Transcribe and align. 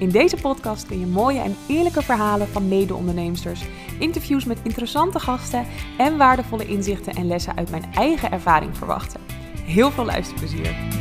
In 0.00 0.10
deze 0.10 0.36
podcast 0.36 0.86
kun 0.86 1.00
je 1.00 1.06
mooie 1.06 1.40
en 1.40 1.56
eerlijke 1.68 2.02
verhalen 2.02 2.48
van 2.48 2.68
mede-onderneemsters, 2.68 3.62
interviews 3.98 4.44
met 4.44 4.58
interessante 4.62 5.18
gasten 5.18 5.66
en 5.98 6.16
waardevolle 6.16 6.66
inzichten 6.66 7.14
en 7.14 7.26
lessen 7.26 7.56
uit 7.56 7.70
mijn 7.70 7.84
eigen 7.94 8.30
ervaring 8.30 8.76
verwachten. 8.76 9.20
Heel 9.64 9.90
veel 9.90 10.04
luisterplezier! 10.04 10.99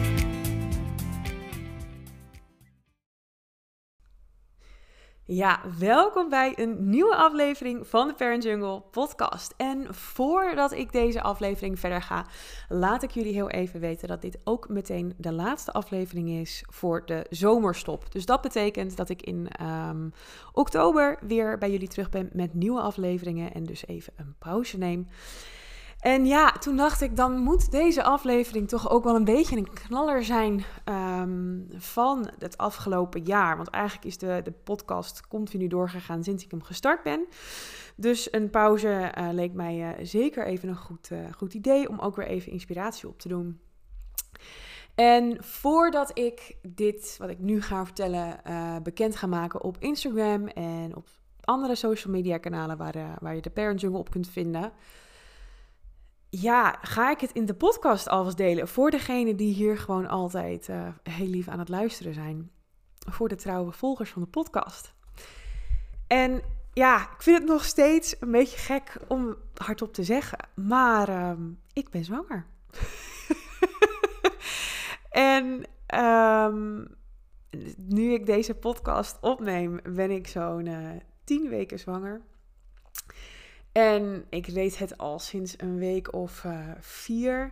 Ja, 5.32 5.62
welkom 5.80 6.30
bij 6.30 6.54
een 6.56 6.90
nieuwe 6.90 7.16
aflevering 7.16 7.88
van 7.88 8.08
de 8.08 8.14
Parent 8.14 8.44
Jungle 8.44 8.82
podcast. 8.92 9.54
En 9.58 9.94
voordat 9.94 10.72
ik 10.72 10.92
deze 10.92 11.22
aflevering 11.22 11.80
verder 11.80 12.02
ga, 12.02 12.26
laat 12.70 13.04
ik 13.04 13.12
jullie 13.12 13.34
heel 13.34 13.50
even 13.50 13.80
weten 13.80 14.08
dat 14.08 14.22
dit 14.22 14.38
ook 14.44 14.70
meteen 14.70 15.14
de 15.18 15.32
laatste 15.32 15.72
aflevering 15.72 16.30
is 16.30 16.64
voor 16.70 17.06
de 17.06 17.26
zomerstop. 17.30 18.12
Dus 18.12 18.26
dat 18.26 18.42
betekent 18.42 18.98
dat 18.98 19.10
ik 19.10 19.22
in 19.22 19.48
um, 19.62 20.14
oktober 20.54 21.20
weer 21.28 21.58
bij 21.58 21.72
jullie 21.72 21.88
terug 21.88 22.10
ben 22.10 22.30
met 22.34 22.54
nieuwe 22.54 22.82
afleveringen 22.82 23.54
en 23.54 23.64
dus 23.64 23.88
even 23.88 24.14
een 24.16 24.36
pauze 24.40 24.78
neem. 24.78 25.08
En 26.00 26.26
ja, 26.26 26.52
toen 26.52 26.76
dacht 26.76 27.02
ik, 27.02 27.16
dan 27.16 27.38
moet 27.38 27.72
deze 27.72 28.04
aflevering 28.04 28.68
toch 28.68 28.90
ook 28.90 29.04
wel 29.04 29.16
een 29.16 29.24
beetje 29.24 29.58
een 29.58 29.74
knaller 29.74 30.24
zijn 30.24 30.64
um, 30.86 31.68
van 31.76 32.30
het 32.38 32.58
afgelopen 32.58 33.24
jaar. 33.24 33.56
Want 33.56 33.70
eigenlijk 33.70 34.06
is 34.06 34.18
de, 34.18 34.42
de 34.44 34.52
podcast 34.52 35.28
continu 35.28 35.68
doorgegaan 35.68 36.24
sinds 36.24 36.44
ik 36.44 36.52
hem 36.52 36.64
gestart 36.64 37.04
ben. 37.04 37.26
Dus 37.96 38.34
een 38.34 38.50
pauze 38.50 39.14
uh, 39.18 39.30
leek 39.32 39.54
mij 39.54 40.00
uh, 40.00 40.06
zeker 40.06 40.46
even 40.46 40.70
een 40.70 40.78
goed, 40.78 41.10
uh, 41.12 41.20
goed 41.38 41.54
idee 41.54 41.90
om 41.90 42.00
ook 42.00 42.16
weer 42.16 42.28
even 42.28 42.52
inspiratie 42.52 43.10
op 43.10 43.20
te 43.20 43.28
doen. 43.28 43.60
En 44.96 45.44
voordat 45.44 46.18
ik 46.18 46.56
dit, 46.62 47.16
wat 47.20 47.30
ik 47.30 47.40
nu 47.40 47.62
ga 47.62 47.86
vertellen, 47.86 48.40
bekend 48.84 49.16
ga 49.16 49.28
maken 49.28 49.64
op 49.64 49.78
Instagram 49.80 50.48
en 50.48 50.96
op 50.96 51.08
andere 51.42 51.76
social 51.76 52.14
media 52.14 52.38
kanalen 52.38 52.78
waar, 52.78 53.18
waar 53.20 53.36
je 53.36 53.42
de 53.42 53.50
Parent 53.50 53.82
Jungle 53.82 54.00
op 54.00 54.10
kunt 54.10 54.30
vinden 54.30 54.72
ja, 56.30 56.78
ga 56.82 57.12
ik 57.12 57.20
het 57.20 57.32
in 57.32 57.46
de 57.46 57.54
podcast 57.54 58.10
alvast 58.10 58.38
delen 58.38 58.68
voor 58.68 58.92
degenen 58.92 59.36
die 59.36 59.54
hier 59.54 59.78
gewoon 59.78 60.08
altijd 60.08 60.68
uh, 60.68 60.88
heel 61.04 61.28
lief 61.28 61.48
aan 61.48 61.60
het 61.60 61.70
luisteren 61.70 62.14
zijn. 62.14 62.52
Voor 63.10 63.28
de 63.28 63.36
trouwe 63.36 63.72
volgers 63.72 64.10
van 64.10 64.22
de 64.22 64.28
podcast. 64.28 64.94
En 66.08 66.42
ja, 66.74 67.02
ik 67.02 67.22
vind 67.22 67.38
het 67.38 67.48
nog 67.48 67.64
steeds 67.64 68.16
een 68.20 68.32
beetje 68.32 68.58
gek 68.58 68.98
om 69.08 69.36
hardop 69.54 69.94
te 69.94 70.04
zeggen, 70.04 70.40
maar 70.56 71.10
uh, 71.10 71.32
ik 71.74 71.90
ben 71.90 72.04
zwanger. 72.04 72.46
en 75.10 75.66
um, 76.00 76.88
nu 77.78 78.14
ik 78.14 78.26
deze 78.26 78.56
podcast 78.56 79.18
opneem, 79.22 79.80
ben 79.84 80.12
ik 80.12 80.28
zo'n 80.28 80.66
uh, 80.66 80.90
tien 81.24 81.50
weken 81.50 81.80
zwanger. 81.80 82.22
En 83.80 84.26
ik 84.30 84.46
weet 84.46 84.78
het 84.78 84.98
al 84.98 85.20
sinds 85.20 85.54
een 85.58 85.78
week 85.78 86.14
of 86.14 86.44
uh, 86.44 86.60
vier. 86.80 87.52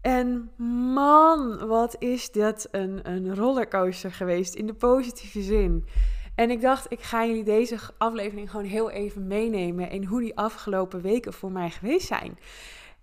En 0.00 0.50
man, 0.94 1.66
wat 1.66 1.96
is 1.98 2.30
dat 2.32 2.68
een, 2.70 3.00
een 3.10 3.34
rollercoaster 3.34 4.12
geweest 4.12 4.54
in 4.54 4.66
de 4.66 4.74
positieve 4.74 5.42
zin. 5.42 5.86
En 6.34 6.50
ik 6.50 6.60
dacht, 6.60 6.92
ik 6.92 7.02
ga 7.02 7.26
jullie 7.26 7.44
deze 7.44 7.78
aflevering 7.98 8.50
gewoon 8.50 8.66
heel 8.66 8.90
even 8.90 9.26
meenemen 9.26 9.90
in 9.90 10.04
hoe 10.04 10.20
die 10.20 10.36
afgelopen 10.36 11.00
weken 11.00 11.32
voor 11.32 11.52
mij 11.52 11.70
geweest 11.70 12.06
zijn. 12.06 12.38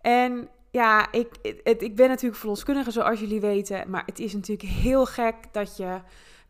En 0.01 0.49
ja, 0.71 1.11
ik, 1.11 1.27
ik 1.63 1.95
ben 1.95 2.09
natuurlijk 2.09 2.39
verloskundige, 2.39 2.91
zoals 2.91 3.19
jullie 3.19 3.41
weten. 3.41 3.89
Maar 3.89 4.03
het 4.05 4.19
is 4.19 4.33
natuurlijk 4.33 4.69
heel 4.69 5.05
gek 5.05 5.35
dat 5.51 5.77
je 5.77 5.99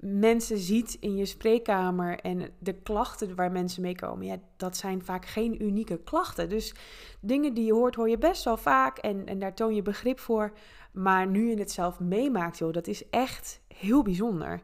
mensen 0.08 0.58
ziet 0.58 0.98
in 1.00 1.16
je 1.16 1.26
spreekkamer 1.26 2.20
en 2.20 2.50
de 2.60 2.74
klachten 2.74 3.36
waar 3.36 3.52
mensen 3.52 3.82
mee 3.82 3.96
komen, 3.96 4.26
ja, 4.26 4.38
dat 4.58 4.78
zijn 4.78 5.04
vaak 5.04 5.26
geen 5.26 5.64
unieke 5.64 6.00
klachten. 6.04 6.50
Dus 6.50 6.76
dingen 7.20 7.54
die 7.54 7.66
je 7.66 7.74
hoort, 7.74 7.96
hoor 7.96 8.10
je 8.10 8.18
best 8.18 8.44
wel 8.44 8.58
vaak 8.58 8.98
en, 8.98 9.26
en 9.26 9.40
daar 9.40 9.54
toon 9.54 9.76
je 9.76 9.82
begrip 9.82 10.20
voor. 10.20 10.52
Maar 10.92 11.28
nu 11.28 11.50
je 11.50 11.60
het 11.60 11.72
zelf 11.72 12.00
meemaakt, 12.00 12.58
joh, 12.58 12.74
dat 12.74 12.88
is 12.88 13.10
echt 13.10 13.62
heel 13.68 14.02
bijzonder. 14.02 14.62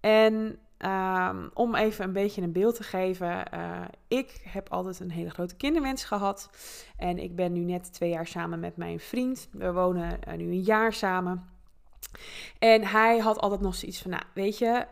En 0.00 0.58
um, 0.78 1.50
om 1.54 1.74
even 1.74 2.04
een 2.04 2.12
beetje 2.12 2.42
een 2.42 2.52
beeld 2.52 2.74
te 2.74 2.82
geven, 2.82 3.44
uh, 3.54 3.80
ik 4.08 4.40
heb 4.48 4.68
altijd 4.68 5.00
een 5.00 5.10
hele 5.10 5.30
grote 5.30 5.56
kinderwens 5.56 6.04
gehad. 6.04 6.50
En 6.96 7.18
ik 7.18 7.36
ben 7.36 7.52
nu 7.52 7.60
net 7.60 7.92
twee 7.92 8.10
jaar 8.10 8.26
samen 8.26 8.60
met 8.60 8.76
mijn 8.76 9.00
vriend. 9.00 9.48
We 9.52 9.72
wonen 9.72 10.18
uh, 10.28 10.34
nu 10.34 10.44
een 10.44 10.62
jaar 10.62 10.92
samen. 10.92 11.53
En 12.58 12.84
hij 12.84 13.18
had 13.18 13.38
altijd 13.38 13.60
nog 13.60 13.74
zoiets 13.74 14.02
van, 14.02 14.10
nou, 14.10 14.22
weet 14.34 14.58
je, 14.58 14.86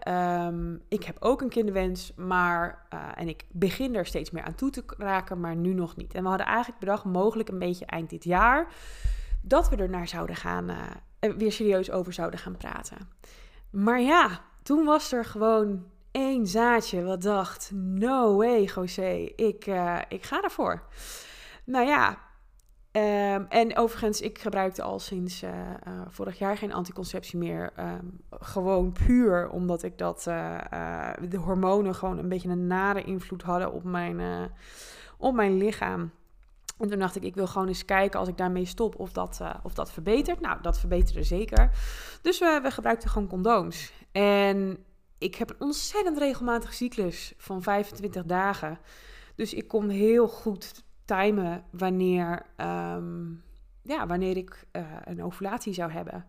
um, 0.48 0.82
ik 0.88 1.04
heb 1.04 1.16
ook 1.20 1.40
een 1.40 1.48
kinderwens, 1.48 2.12
maar, 2.16 2.86
uh, 2.94 3.00
en 3.14 3.28
ik 3.28 3.44
begin 3.50 3.94
er 3.94 4.06
steeds 4.06 4.30
meer 4.30 4.42
aan 4.42 4.54
toe 4.54 4.70
te 4.70 4.84
raken, 4.98 5.40
maar 5.40 5.56
nu 5.56 5.74
nog 5.74 5.96
niet. 5.96 6.14
En 6.14 6.22
we 6.22 6.28
hadden 6.28 6.46
eigenlijk 6.46 6.78
bedacht, 6.78 7.04
mogelijk 7.04 7.48
een 7.48 7.58
beetje 7.58 7.86
eind 7.86 8.10
dit 8.10 8.24
jaar, 8.24 8.72
dat 9.40 9.68
we 9.68 9.76
er 9.76 9.90
naar 9.90 10.08
zouden 10.08 10.36
gaan, 10.36 10.70
uh, 10.70 11.36
weer 11.36 11.52
serieus 11.52 11.90
over 11.90 12.12
zouden 12.12 12.38
gaan 12.38 12.56
praten. 12.56 12.98
Maar 13.70 14.00
ja, 14.00 14.40
toen 14.62 14.84
was 14.84 15.12
er 15.12 15.24
gewoon 15.24 15.84
één 16.10 16.46
zaadje 16.46 17.02
wat 17.02 17.22
dacht, 17.22 17.70
no 17.74 18.36
way, 18.36 18.62
José, 18.74 19.10
ik, 19.36 19.66
uh, 19.66 19.98
ik 20.08 20.24
ga 20.24 20.42
ervoor. 20.42 20.82
Nou 21.64 21.86
ja, 21.86 22.18
Um, 22.96 23.46
en 23.48 23.76
overigens, 23.76 24.20
ik 24.20 24.38
gebruikte 24.38 24.82
al 24.82 24.98
sinds 24.98 25.42
uh, 25.42 25.50
uh, 25.50 26.00
vorig 26.08 26.38
jaar 26.38 26.56
geen 26.56 26.72
anticonceptie 26.72 27.38
meer. 27.38 27.72
Um, 27.78 28.20
gewoon 28.30 28.92
puur 28.92 29.48
omdat 29.48 29.82
ik 29.82 29.98
dat 29.98 30.26
uh, 30.28 30.58
de 31.28 31.36
hormonen 31.36 31.94
gewoon 31.94 32.18
een 32.18 32.28
beetje 32.28 32.48
een 32.48 32.66
nare 32.66 33.02
invloed 33.02 33.42
hadden 33.42 33.72
op 33.72 33.84
mijn, 33.84 34.50
op 35.18 35.34
mijn 35.34 35.56
lichaam. 35.56 36.10
En 36.78 36.88
toen 36.88 36.98
dacht 36.98 37.16
ik, 37.16 37.22
ik 37.22 37.34
wil 37.34 37.46
gewoon 37.46 37.68
eens 37.68 37.84
kijken 37.84 38.18
als 38.18 38.28
ik 38.28 38.36
daarmee 38.36 38.64
stop 38.64 38.98
of 38.98 39.12
dat, 39.12 39.40
of 39.62 39.74
dat 39.74 39.92
verbetert. 39.92 40.40
Nou, 40.40 40.62
dat 40.62 40.78
verbeterde 40.78 41.22
zeker. 41.22 41.70
Dus 42.22 42.38
we, 42.38 42.60
we 42.62 42.70
gebruikten 42.70 43.10
gewoon 43.10 43.28
condooms. 43.28 43.92
En 44.12 44.84
ik 45.18 45.34
heb 45.34 45.50
een 45.50 45.60
ontzettend 45.60 46.18
regelmatige 46.18 46.74
cyclus 46.74 47.34
van 47.36 47.62
25 47.62 48.24
dagen. 48.24 48.78
Dus 49.36 49.54
ik 49.54 49.68
kom 49.68 49.88
heel 49.88 50.28
goed 50.28 50.84
timen 51.04 51.64
wanneer, 51.70 52.42
um, 52.56 53.42
ja, 53.82 54.06
wanneer 54.06 54.36
ik 54.36 54.66
uh, 54.72 54.82
een 55.04 55.22
ovulatie 55.22 55.72
zou 55.72 55.90
hebben. 55.90 56.26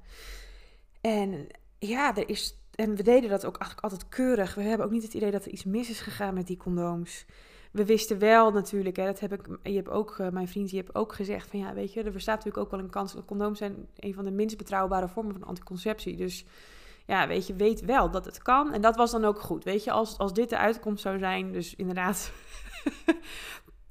En 1.01 1.47
ja, 1.79 2.15
er 2.15 2.29
is. 2.29 2.57
En 2.75 2.95
we 2.95 3.03
deden 3.03 3.29
dat 3.29 3.45
ook 3.45 3.57
eigenlijk 3.57 3.91
altijd 3.91 4.09
keurig. 4.09 4.55
We 4.55 4.61
hebben 4.61 4.85
ook 4.85 4.91
niet 4.91 5.03
het 5.03 5.13
idee 5.13 5.31
dat 5.31 5.45
er 5.45 5.51
iets 5.51 5.63
mis 5.63 5.89
is 5.89 5.99
gegaan 6.01 6.33
met 6.33 6.47
die 6.47 6.57
condooms. 6.57 7.25
We 7.71 7.85
wisten 7.85 8.19
wel 8.19 8.51
natuurlijk, 8.51 8.95
hè, 8.95 9.05
dat 9.05 9.19
heb 9.19 9.33
ik, 9.33 9.57
je 9.63 9.75
hebt 9.75 9.89
ook, 9.89 10.17
uh, 10.17 10.29
mijn 10.29 10.47
vriend, 10.47 10.69
je 10.69 10.77
hebt 10.77 10.95
ook 10.95 11.13
gezegd 11.13 11.49
van 11.49 11.59
ja, 11.59 11.73
weet 11.73 11.93
je, 11.93 12.03
er 12.03 12.11
bestaat 12.11 12.35
natuurlijk 12.35 12.65
ook 12.65 12.71
wel 12.71 12.79
een 12.79 12.89
kans. 12.89 13.15
Condooms 13.25 13.57
zijn 13.57 13.87
een 13.95 14.13
van 14.13 14.23
de 14.23 14.31
minst 14.31 14.57
betrouwbare 14.57 15.07
vormen 15.07 15.33
van 15.33 15.43
anticonceptie. 15.43 16.15
Dus 16.15 16.45
ja, 17.05 17.27
weet 17.27 17.47
je, 17.47 17.55
weet 17.55 17.81
wel 17.81 18.11
dat 18.11 18.25
het 18.25 18.41
kan. 18.41 18.73
En 18.73 18.81
dat 18.81 18.95
was 18.95 19.11
dan 19.11 19.25
ook 19.25 19.39
goed. 19.39 19.63
Weet 19.63 19.83
je, 19.83 19.91
als, 19.91 20.17
als 20.17 20.33
dit 20.33 20.49
de 20.49 20.57
uitkomst 20.57 21.01
zou 21.01 21.17
zijn, 21.17 21.51
dus 21.51 21.75
inderdaad 21.75 22.31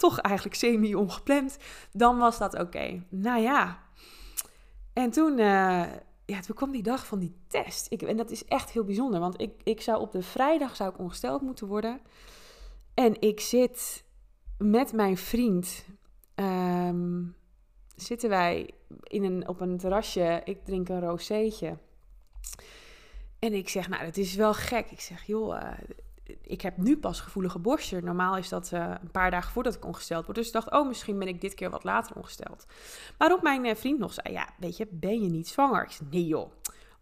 toch 0.02 0.18
eigenlijk 0.18 0.56
semi-ongepland, 0.56 1.58
dan 1.92 2.18
was 2.18 2.38
dat 2.38 2.58
oké. 2.58 3.02
Nou 3.08 3.42
ja, 3.42 3.82
en 4.92 5.10
toen, 5.10 5.32
uh, 5.32 5.84
ja, 6.24 6.40
toen 6.40 6.56
kwam 6.56 6.70
die 6.70 6.82
dag 6.82 7.06
van 7.06 7.18
die 7.18 7.36
test. 7.46 7.86
Ik, 7.88 8.02
en 8.02 8.16
dat 8.16 8.30
is 8.30 8.44
echt 8.44 8.70
heel 8.70 8.84
bijzonder, 8.84 9.20
want 9.20 9.40
ik, 9.40 9.52
ik 9.64 9.80
zou 9.80 10.00
op 10.00 10.12
de 10.12 10.22
vrijdag 10.22 10.76
zou 10.76 10.90
ik 10.90 10.98
ongesteld 10.98 11.42
moeten 11.42 11.66
worden. 11.66 12.00
En 12.94 13.20
ik 13.20 13.40
zit 13.40 14.04
met 14.58 14.92
mijn 14.92 15.16
vriend, 15.16 15.84
um, 16.34 17.36
zitten 17.96 18.28
wij 18.28 18.70
in 19.02 19.24
een, 19.24 19.48
op 19.48 19.60
een 19.60 19.78
terrasje, 19.78 20.40
ik 20.44 20.64
drink 20.64 20.88
een 20.88 21.00
rozeetje. 21.00 21.78
En 23.38 23.52
ik 23.52 23.68
zeg, 23.68 23.88
nou, 23.88 24.04
dat 24.04 24.16
is 24.16 24.34
wel 24.34 24.54
gek. 24.54 24.90
Ik 24.90 25.00
zeg, 25.00 25.26
joh, 25.26 25.54
uh, 25.54 25.70
ik 26.42 26.60
heb 26.60 26.76
nu 26.76 26.96
pas 26.98 27.20
gevoelige 27.20 27.58
borstje. 27.58 28.02
Normaal 28.02 28.36
is 28.36 28.48
dat 28.48 28.70
uh, 28.74 28.94
een 29.02 29.10
paar 29.10 29.30
dagen 29.30 29.52
voordat 29.52 29.74
ik 29.74 29.84
ongesteld 29.84 30.24
word. 30.24 30.36
Dus 30.36 30.46
ik 30.46 30.52
dacht, 30.52 30.70
oh, 30.70 30.86
misschien 30.86 31.18
ben 31.18 31.28
ik 31.28 31.40
dit 31.40 31.54
keer 31.54 31.70
wat 31.70 31.84
later 31.84 32.16
ongesteld. 32.16 32.66
Waarop 33.18 33.42
mijn 33.42 33.64
uh, 33.64 33.74
vriend 33.74 33.98
nog 33.98 34.12
zei, 34.12 34.34
ja, 34.34 34.48
weet 34.58 34.76
je, 34.76 34.86
ben 34.90 35.22
je 35.22 35.28
niet 35.28 35.48
zwanger? 35.48 35.82
Ik 35.82 35.90
zei, 35.90 36.08
nee 36.10 36.26
joh. 36.26 36.52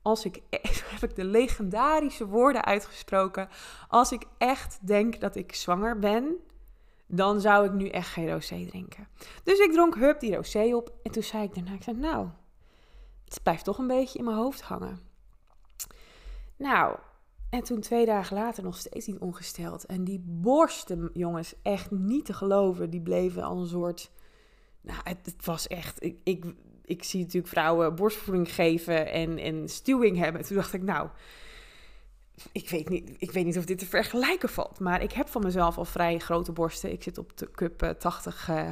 Als 0.03 0.25
ik, 0.25 0.43
heb 1.01 1.11
ik 1.11 1.17
de 1.17 1.25
legendarische 1.25 2.27
woorden 2.27 2.65
uitgesproken. 2.65 3.49
Als 3.89 4.13
ik 4.13 4.25
echt 4.39 4.79
denk 4.87 5.21
dat 5.21 5.37
ik 5.37 5.55
zwanger 5.55 5.99
ben, 5.99 6.37
dan 7.07 7.41
zou 7.41 7.67
ik 7.67 7.73
nu 7.73 7.89
echt 7.89 8.09
geen 8.09 8.31
rosé 8.31 8.67
drinken. 8.67 9.09
Dus 9.43 9.59
ik 9.59 9.73
dronk 9.73 9.95
hup 9.95 10.21
die 10.21 10.35
rosé 10.35 10.75
op. 10.75 10.93
En 11.03 11.11
toen 11.11 11.23
zei 11.23 11.43
ik 11.43 11.55
daarna, 11.55 11.73
ik 11.73 11.83
zei, 11.83 11.97
nou, 11.97 12.29
het 13.25 13.43
blijft 13.43 13.65
toch 13.65 13.79
een 13.79 13.87
beetje 13.87 14.19
in 14.19 14.25
mijn 14.25 14.37
hoofd 14.37 14.61
hangen. 14.61 15.01
Nou, 16.57 16.99
en 17.51 17.63
toen 17.63 17.81
twee 17.81 18.07
dagen 18.07 18.37
later 18.37 18.63
nog 18.63 18.77
steeds 18.77 19.07
niet 19.07 19.19
ongesteld. 19.19 19.87
En 19.87 20.05
die 20.05 20.23
borsten, 20.25 21.11
jongens, 21.13 21.55
echt 21.63 21.91
niet 21.91 22.25
te 22.25 22.33
geloven. 22.33 22.91
Die 22.91 23.01
bleven 23.01 23.43
al 23.43 23.61
een 23.61 23.67
soort... 23.67 24.11
Nou, 24.81 25.01
het, 25.05 25.35
was 25.45 25.69
echt... 25.69 26.05
Ik, 26.05 26.17
ik, 26.25 26.45
ik 26.85 27.05
zie 27.05 27.21
natuurlijk 27.21 27.53
vrouwen 27.53 27.95
borstvoeding 27.95 28.55
geven 28.55 29.13
en, 29.13 29.39
en 29.39 29.69
stuwing 29.69 30.17
hebben. 30.17 30.43
toen 30.43 30.57
dacht 30.57 30.73
ik, 30.73 30.83
nou, 30.83 31.09
ik 32.53 32.69
weet, 32.71 32.89
niet, 32.89 33.15
ik 33.19 33.31
weet 33.31 33.45
niet 33.45 33.59
of 33.59 33.65
dit 33.65 33.79
te 33.79 33.87
vergelijken 33.87 34.49
valt. 34.49 34.81
Maar 34.81 35.03
ik 35.03 35.13
heb 35.13 35.29
van 35.29 35.43
mezelf 35.43 35.79
al 35.79 35.85
vrij 35.85 36.19
grote 36.19 36.53
borsten. 36.53 36.93
Ik 36.93 37.03
zit 37.03 37.19
op 37.19 37.37
de 37.37 37.51
cup 37.51 37.95
80 37.99 38.49
uh, 38.49 38.69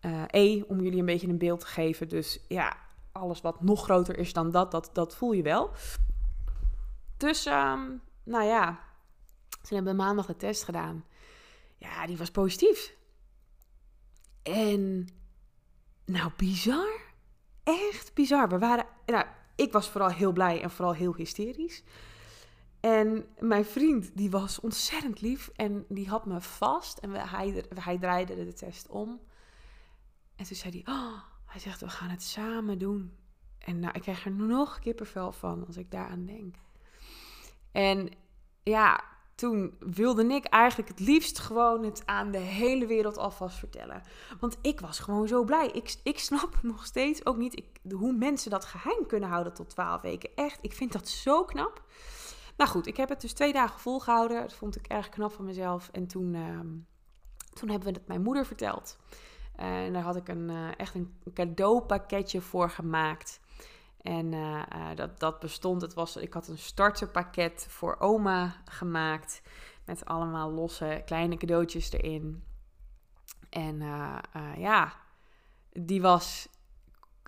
uh, 0.00 0.22
E, 0.26 0.62
om 0.68 0.80
jullie 0.80 0.98
een 0.98 1.06
beetje 1.06 1.28
een 1.28 1.38
beeld 1.38 1.60
te 1.60 1.66
geven. 1.66 2.08
Dus 2.08 2.40
ja, 2.48 2.76
alles 3.12 3.40
wat 3.40 3.62
nog 3.62 3.84
groter 3.84 4.18
is 4.18 4.32
dan 4.32 4.50
dat, 4.50 4.70
dat, 4.70 4.90
dat 4.92 5.16
voel 5.16 5.32
je 5.32 5.42
wel. 5.42 5.70
Dus, 7.16 7.46
um, 7.46 8.00
nou 8.30 8.44
ja, 8.44 8.80
ze 9.62 9.74
hebben 9.74 9.96
maandag 9.96 10.26
de 10.26 10.36
test 10.36 10.64
gedaan. 10.64 11.04
Ja, 11.76 12.06
die 12.06 12.16
was 12.16 12.30
positief. 12.30 12.96
En, 14.42 15.08
nou, 16.04 16.30
bizar. 16.36 17.00
Echt 17.62 18.14
bizar. 18.14 18.48
We 18.48 18.58
waren, 18.58 18.86
nou, 19.06 19.26
ik 19.56 19.72
was 19.72 19.88
vooral 19.88 20.10
heel 20.10 20.32
blij 20.32 20.62
en 20.62 20.70
vooral 20.70 20.94
heel 20.94 21.14
hysterisch. 21.14 21.82
En 22.80 23.26
mijn 23.38 23.64
vriend, 23.64 24.16
die 24.16 24.30
was 24.30 24.60
ontzettend 24.60 25.20
lief 25.20 25.50
en 25.54 25.84
die 25.88 26.08
had 26.08 26.26
me 26.26 26.40
vast. 26.40 26.98
En 26.98 27.10
hij, 27.10 27.64
hij 27.74 27.98
draaide 27.98 28.44
de 28.44 28.52
test 28.52 28.88
om. 28.88 29.20
En 30.36 30.46
toen 30.46 30.56
zei 30.56 30.82
hij, 30.82 30.94
oh, 30.94 31.22
hij 31.44 31.60
zegt, 31.60 31.80
we 31.80 31.88
gaan 31.88 32.08
het 32.08 32.22
samen 32.22 32.78
doen. 32.78 33.16
En 33.58 33.78
nou, 33.80 33.94
ik 33.94 34.02
krijg 34.02 34.24
er 34.24 34.30
nog 34.30 34.78
kippenvel 34.78 35.32
van 35.32 35.66
als 35.66 35.76
ik 35.76 35.90
daaraan 35.90 36.24
denk. 36.26 36.54
En 37.72 38.08
ja, 38.70 39.00
toen 39.34 39.76
wilde 39.78 40.24
ik 40.24 40.44
eigenlijk 40.44 40.88
het 40.88 41.00
liefst 41.00 41.38
gewoon 41.38 41.84
het 41.84 42.02
aan 42.06 42.30
de 42.30 42.38
hele 42.38 42.86
wereld 42.86 43.18
alvast 43.18 43.58
vertellen. 43.58 44.02
Want 44.40 44.58
ik 44.62 44.80
was 44.80 44.98
gewoon 44.98 45.28
zo 45.28 45.44
blij. 45.44 45.66
Ik, 45.66 45.96
ik 46.02 46.18
snap 46.18 46.58
nog 46.62 46.84
steeds 46.84 47.26
ook 47.26 47.36
niet 47.36 47.62
hoe 47.92 48.12
mensen 48.12 48.50
dat 48.50 48.64
geheim 48.64 49.06
kunnen 49.06 49.28
houden 49.28 49.54
tot 49.54 49.68
12 49.70 50.00
weken. 50.00 50.30
Echt, 50.34 50.58
ik 50.60 50.72
vind 50.72 50.92
dat 50.92 51.08
zo 51.08 51.44
knap. 51.44 51.82
Nou 52.56 52.70
goed, 52.70 52.86
ik 52.86 52.96
heb 52.96 53.08
het 53.08 53.20
dus 53.20 53.32
twee 53.32 53.52
dagen 53.52 53.80
volgehouden. 53.80 54.40
Dat 54.40 54.54
vond 54.54 54.76
ik 54.76 54.86
erg 54.86 55.08
knap 55.08 55.32
van 55.32 55.44
mezelf. 55.44 55.88
En 55.92 56.06
toen, 56.06 56.34
uh, 56.34 56.60
toen 57.52 57.68
hebben 57.68 57.92
we 57.92 57.98
het 57.98 58.08
mijn 58.08 58.22
moeder 58.22 58.46
verteld. 58.46 58.98
en 59.56 59.92
daar 59.92 60.02
had 60.02 60.16
ik 60.16 60.28
een, 60.28 60.50
uh, 60.50 60.68
echt 60.76 60.94
een 60.94 61.14
cadeaupakketje 61.34 62.40
voor 62.40 62.70
gemaakt. 62.70 63.40
En 64.02 64.32
uh, 64.32 64.62
dat, 64.94 65.20
dat 65.20 65.40
bestond, 65.40 65.82
het 65.82 65.94
was, 65.94 66.16
ik 66.16 66.32
had 66.32 66.48
een 66.48 66.58
starterpakket 66.58 67.66
voor 67.68 67.96
oma 67.98 68.62
gemaakt. 68.64 69.42
Met 69.84 70.04
allemaal 70.04 70.50
losse 70.50 71.02
kleine 71.04 71.36
cadeautjes 71.36 71.92
erin. 71.92 72.44
En 73.50 73.80
ja, 74.56 74.92
die 75.72 76.02
was 76.02 76.48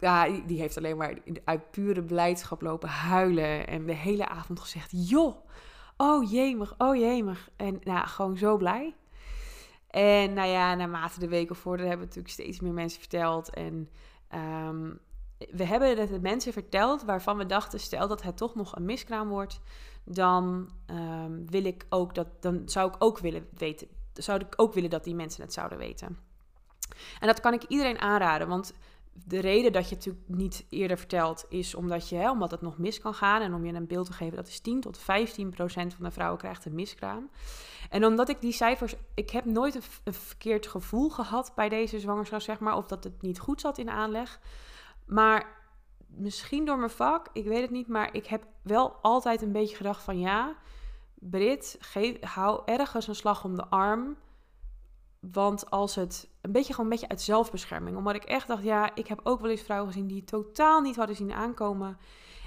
ja, 0.02 0.28
die 0.46 0.60
heeft 0.60 0.76
alleen 0.76 0.96
maar 0.96 1.18
uit 1.44 1.70
pure 1.70 2.02
blijdschap 2.02 2.62
lopen 2.62 2.88
huilen. 2.88 3.66
En 3.66 3.86
de 3.86 3.94
hele 3.94 4.28
avond 4.28 4.60
gezegd: 4.60 4.90
Joh, 5.08 5.46
oh 5.96 6.30
jemig, 6.30 6.74
oh 6.78 6.96
jemig. 6.96 7.50
En 7.56 7.80
nou, 7.82 8.06
gewoon 8.06 8.36
zo 8.36 8.56
blij. 8.56 8.94
En 9.86 10.32
nou 10.32 10.48
ja, 10.48 10.74
naarmate 10.74 11.20
de 11.20 11.28
weken 11.28 11.56
voorder 11.56 11.86
hebben 11.86 12.06
natuurlijk 12.06 12.34
steeds 12.34 12.60
meer 12.60 12.72
mensen 12.72 13.00
verteld. 13.00 13.50
En 13.50 13.90
um, 14.68 14.98
we 15.50 15.64
hebben 15.64 15.98
het 15.98 16.08
de 16.08 16.20
mensen 16.20 16.52
verteld 16.52 17.02
waarvan 17.02 17.36
we 17.36 17.46
dachten: 17.46 17.80
stel 17.80 18.08
dat 18.08 18.22
het 18.22 18.36
toch 18.36 18.54
nog 18.54 18.76
een 18.76 18.84
miskraam 18.84 19.28
wordt, 19.28 19.60
dan 20.04 20.70
um, 20.86 21.50
wil 21.50 21.64
ik 21.64 21.86
ook 21.88 22.14
dat, 22.14 22.26
dan 22.40 22.62
zou 22.64 22.88
ik 22.88 22.94
ook 22.98 23.18
willen 23.18 23.46
weten. 23.56 23.88
Zou 24.12 24.40
ik 24.40 24.54
ook 24.56 24.72
willen 24.72 24.90
dat 24.90 25.04
die 25.04 25.14
mensen 25.14 25.42
het 25.42 25.52
zouden 25.52 25.78
weten. 25.78 26.18
En 27.20 27.26
dat 27.26 27.40
kan 27.40 27.52
ik 27.52 27.64
iedereen 27.68 27.98
aanraden, 27.98 28.48
want 28.48 28.74
de 29.12 29.40
reden 29.40 29.72
dat 29.72 29.88
je 29.88 29.94
het 29.94 30.06
natuurlijk 30.06 30.42
niet 30.42 30.66
eerder 30.68 30.98
vertelt 30.98 31.44
is 31.48 31.74
omdat, 31.74 32.08
je, 32.08 32.16
hè, 32.16 32.30
omdat 32.30 32.50
het 32.50 32.60
nog 32.60 32.78
mis 32.78 33.00
kan 33.00 33.14
gaan. 33.14 33.42
En 33.42 33.54
om 33.54 33.64
je 33.64 33.72
een 33.72 33.86
beeld 33.86 34.06
te 34.06 34.12
geven, 34.12 34.36
dat 34.36 34.48
is 34.48 34.60
10 34.60 34.80
tot 34.80 34.98
15 34.98 35.50
procent 35.50 35.94
van 35.94 36.04
de 36.04 36.10
vrouwen 36.10 36.38
krijgt 36.38 36.64
een 36.64 36.74
miskraam. 36.74 37.30
En 37.90 38.04
omdat 38.04 38.28
ik 38.28 38.40
die 38.40 38.52
cijfers, 38.52 38.94
ik 39.14 39.30
heb 39.30 39.44
nooit 39.44 39.74
een, 39.74 40.12
verkeerd 40.12 40.66
gevoel 40.66 41.10
gehad 41.10 41.52
bij 41.54 41.68
deze 41.68 42.00
zwangerschap, 42.00 42.40
zeg 42.40 42.58
maar, 42.58 42.76
of 42.76 42.86
dat 42.86 43.04
het 43.04 43.22
niet 43.22 43.38
goed 43.38 43.60
zat 43.60 43.78
in 43.78 43.90
aanleg. 43.90 44.40
Maar 45.06 45.60
misschien 46.06 46.64
door 46.64 46.78
mijn 46.78 46.90
vak, 46.90 47.28
ik 47.32 47.44
weet 47.44 47.62
het 47.62 47.70
niet, 47.70 47.88
maar 47.88 48.14
ik 48.14 48.26
heb 48.26 48.46
wel 48.62 48.92
altijd 49.02 49.42
een 49.42 49.52
beetje 49.52 49.76
gedacht 49.76 50.02
van 50.02 50.18
ja, 50.18 50.56
Brit, 51.14 51.78
hou 52.20 52.62
ergens 52.64 53.06
een 53.06 53.14
slag 53.14 53.44
om 53.44 53.56
de 53.56 53.66
arm 53.66 54.16
want 55.30 55.70
als 55.70 55.94
het 55.94 56.28
een 56.40 56.52
beetje 56.52 56.72
gewoon 56.74 56.84
een 56.84 56.92
beetje 56.96 57.08
uit 57.08 57.20
zelfbescherming. 57.20 57.96
Omdat 57.96 58.14
ik 58.14 58.24
echt 58.24 58.46
dacht, 58.46 58.62
ja, 58.62 58.94
ik 58.94 59.06
heb 59.06 59.20
ook 59.22 59.40
wel 59.40 59.50
eens 59.50 59.62
vrouwen 59.62 59.92
gezien 59.92 60.06
die 60.06 60.24
totaal 60.24 60.80
niet 60.80 60.96
hadden 60.96 61.16
zien 61.16 61.32
aankomen. 61.32 61.98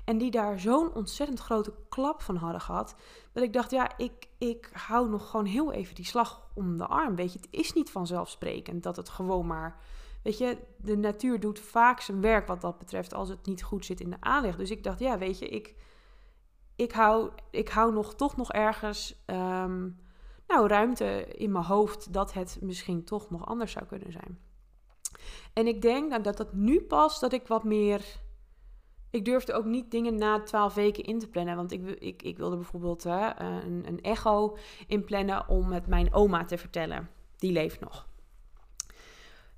En 0.06 0.18
die 0.18 0.32
daar 0.32 0.60
zo'n 0.60 0.94
ontzettend 0.94 1.40
grote 1.40 1.74
klap 1.90 2.22
van 2.22 2.36
hadden 2.36 2.62
gehad. 2.62 2.96
Dat 3.32 3.44
ik 3.44 3.54
dacht, 3.54 3.72
ja, 3.72 3.98
ik, 3.98 4.28
ik 4.38 4.70
hou 4.74 5.10
nog 5.10 5.30
gewoon 5.30 5.46
heel 5.46 5.72
even 5.72 5.96
die 5.96 6.06
slag 6.06 6.42
om 6.54 6.78
de 6.78 6.88
arm. 6.88 7.16
Weet 7.16 7.34
je, 7.34 7.40
het 7.40 7.48
is 7.52 7.74
niet 7.74 7.90
vanzelfsprekend 7.90 8.84
dat 8.84 8.96
het 8.96 9.10
gewoon 9.10 9.48
maar. 9.48 9.80
Weet 10.26 10.38
je, 10.38 10.58
de 10.78 10.98
natuur 10.98 11.40
doet 11.40 11.60
vaak 11.60 12.00
zijn 12.00 12.22
werk 12.22 12.48
wat 12.48 12.62
dat 12.62 12.78
betreft 12.78 13.14
als 13.14 13.30
het 13.30 13.46
niet 13.46 13.64
goed 13.64 13.86
zit 13.86 14.00
in 14.00 14.10
de 14.10 14.18
aanleg. 14.20 14.56
Dus 14.56 14.72
ik 14.72 14.84
dacht, 14.84 15.00
ja, 15.00 15.18
weet 15.18 15.40
je, 15.40 15.48
ik, 15.48 15.76
ik, 16.76 16.92
hou, 16.92 17.32
ik 17.52 17.70
hou 17.70 17.94
nog 17.94 18.16
toch 18.16 18.36
nog 18.36 18.52
ergens. 18.52 19.24
Ehm, 19.26 19.90
nou, 20.48 20.68
ruimte 20.68 21.26
in 21.28 21.52
mijn 21.52 21.64
hoofd 21.64 22.14
dat 22.14 22.34
het 22.34 22.58
misschien 22.62 23.04
toch 23.04 23.30
nog 23.30 23.46
anders 23.46 23.72
zou 23.72 23.86
kunnen 23.86 24.12
zijn. 24.12 24.40
En 25.54 25.68
ik 25.68 25.82
denk 25.82 26.10
nou, 26.10 26.22
dat 26.22 26.38
dat 26.38 26.54
nu 26.54 26.82
pas 26.82 27.20
dat 27.20 27.34
ik 27.34 27.48
wat 27.48 27.64
meer. 27.64 28.06
Ik 29.10 29.26
durfde 29.26 29.54
ook 29.54 29.66
niet 29.66 29.92
dingen 29.92 30.16
na 30.16 30.44
twaalf 30.44 30.74
weken 30.74 31.04
in 31.04 31.20
te 31.20 31.30
plannen. 31.30 31.56
Want 31.56 31.72
ik, 31.72 31.88
ik, 31.90 32.24
ik 32.24 32.38
wilde 32.38 32.56
bijvoorbeeld 32.56 33.04
hè, 33.04 33.40
een, 33.40 33.84
een 33.88 34.02
echo 34.02 34.58
inplannen 34.88 35.48
om 35.50 35.68
met 35.68 35.88
mijn 35.88 36.14
oma 36.14 36.46
te 36.46 36.58
vertellen. 36.58 37.10
Die 37.36 37.52
leeft 37.52 37.80
nog. 37.80 38.08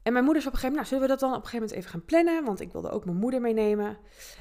En 0.07 0.13
mijn 0.13 0.25
moeder 0.25 0.41
zei 0.41 0.55
op 0.55 0.61
een 0.61 0.67
gegeven 0.67 0.69
moment, 0.69 0.75
nou, 0.75 0.85
zullen 0.85 1.01
we 1.01 1.07
dat 1.07 1.19
dan 1.19 1.29
op 1.29 1.43
een 1.43 1.49
gegeven 1.49 1.67
moment 1.67 1.77
even 1.77 1.91
gaan 1.91 2.05
plannen? 2.05 2.45
Want 2.45 2.61
ik 2.61 2.71
wilde 2.71 2.89
ook 2.89 3.05
mijn 3.05 3.17
moeder 3.17 3.41
meenemen. 3.41 3.97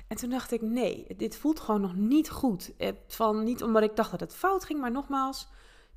En 0.09 0.17
toen 0.17 0.31
dacht 0.31 0.53
ik, 0.53 0.63
nee, 0.63 1.07
dit 1.17 1.37
voelt 1.37 1.61
gewoon 1.61 1.81
nog 1.81 1.95
niet 1.95 2.31
goed. 2.31 2.73
Van, 3.07 3.45
niet 3.45 3.63
omdat 3.63 3.83
ik 3.83 3.97
dacht 3.97 4.11
dat 4.11 4.21
het 4.21 4.35
fout 4.35 4.65
ging, 4.65 4.81
maar 4.81 4.91
nogmaals, 4.91 5.49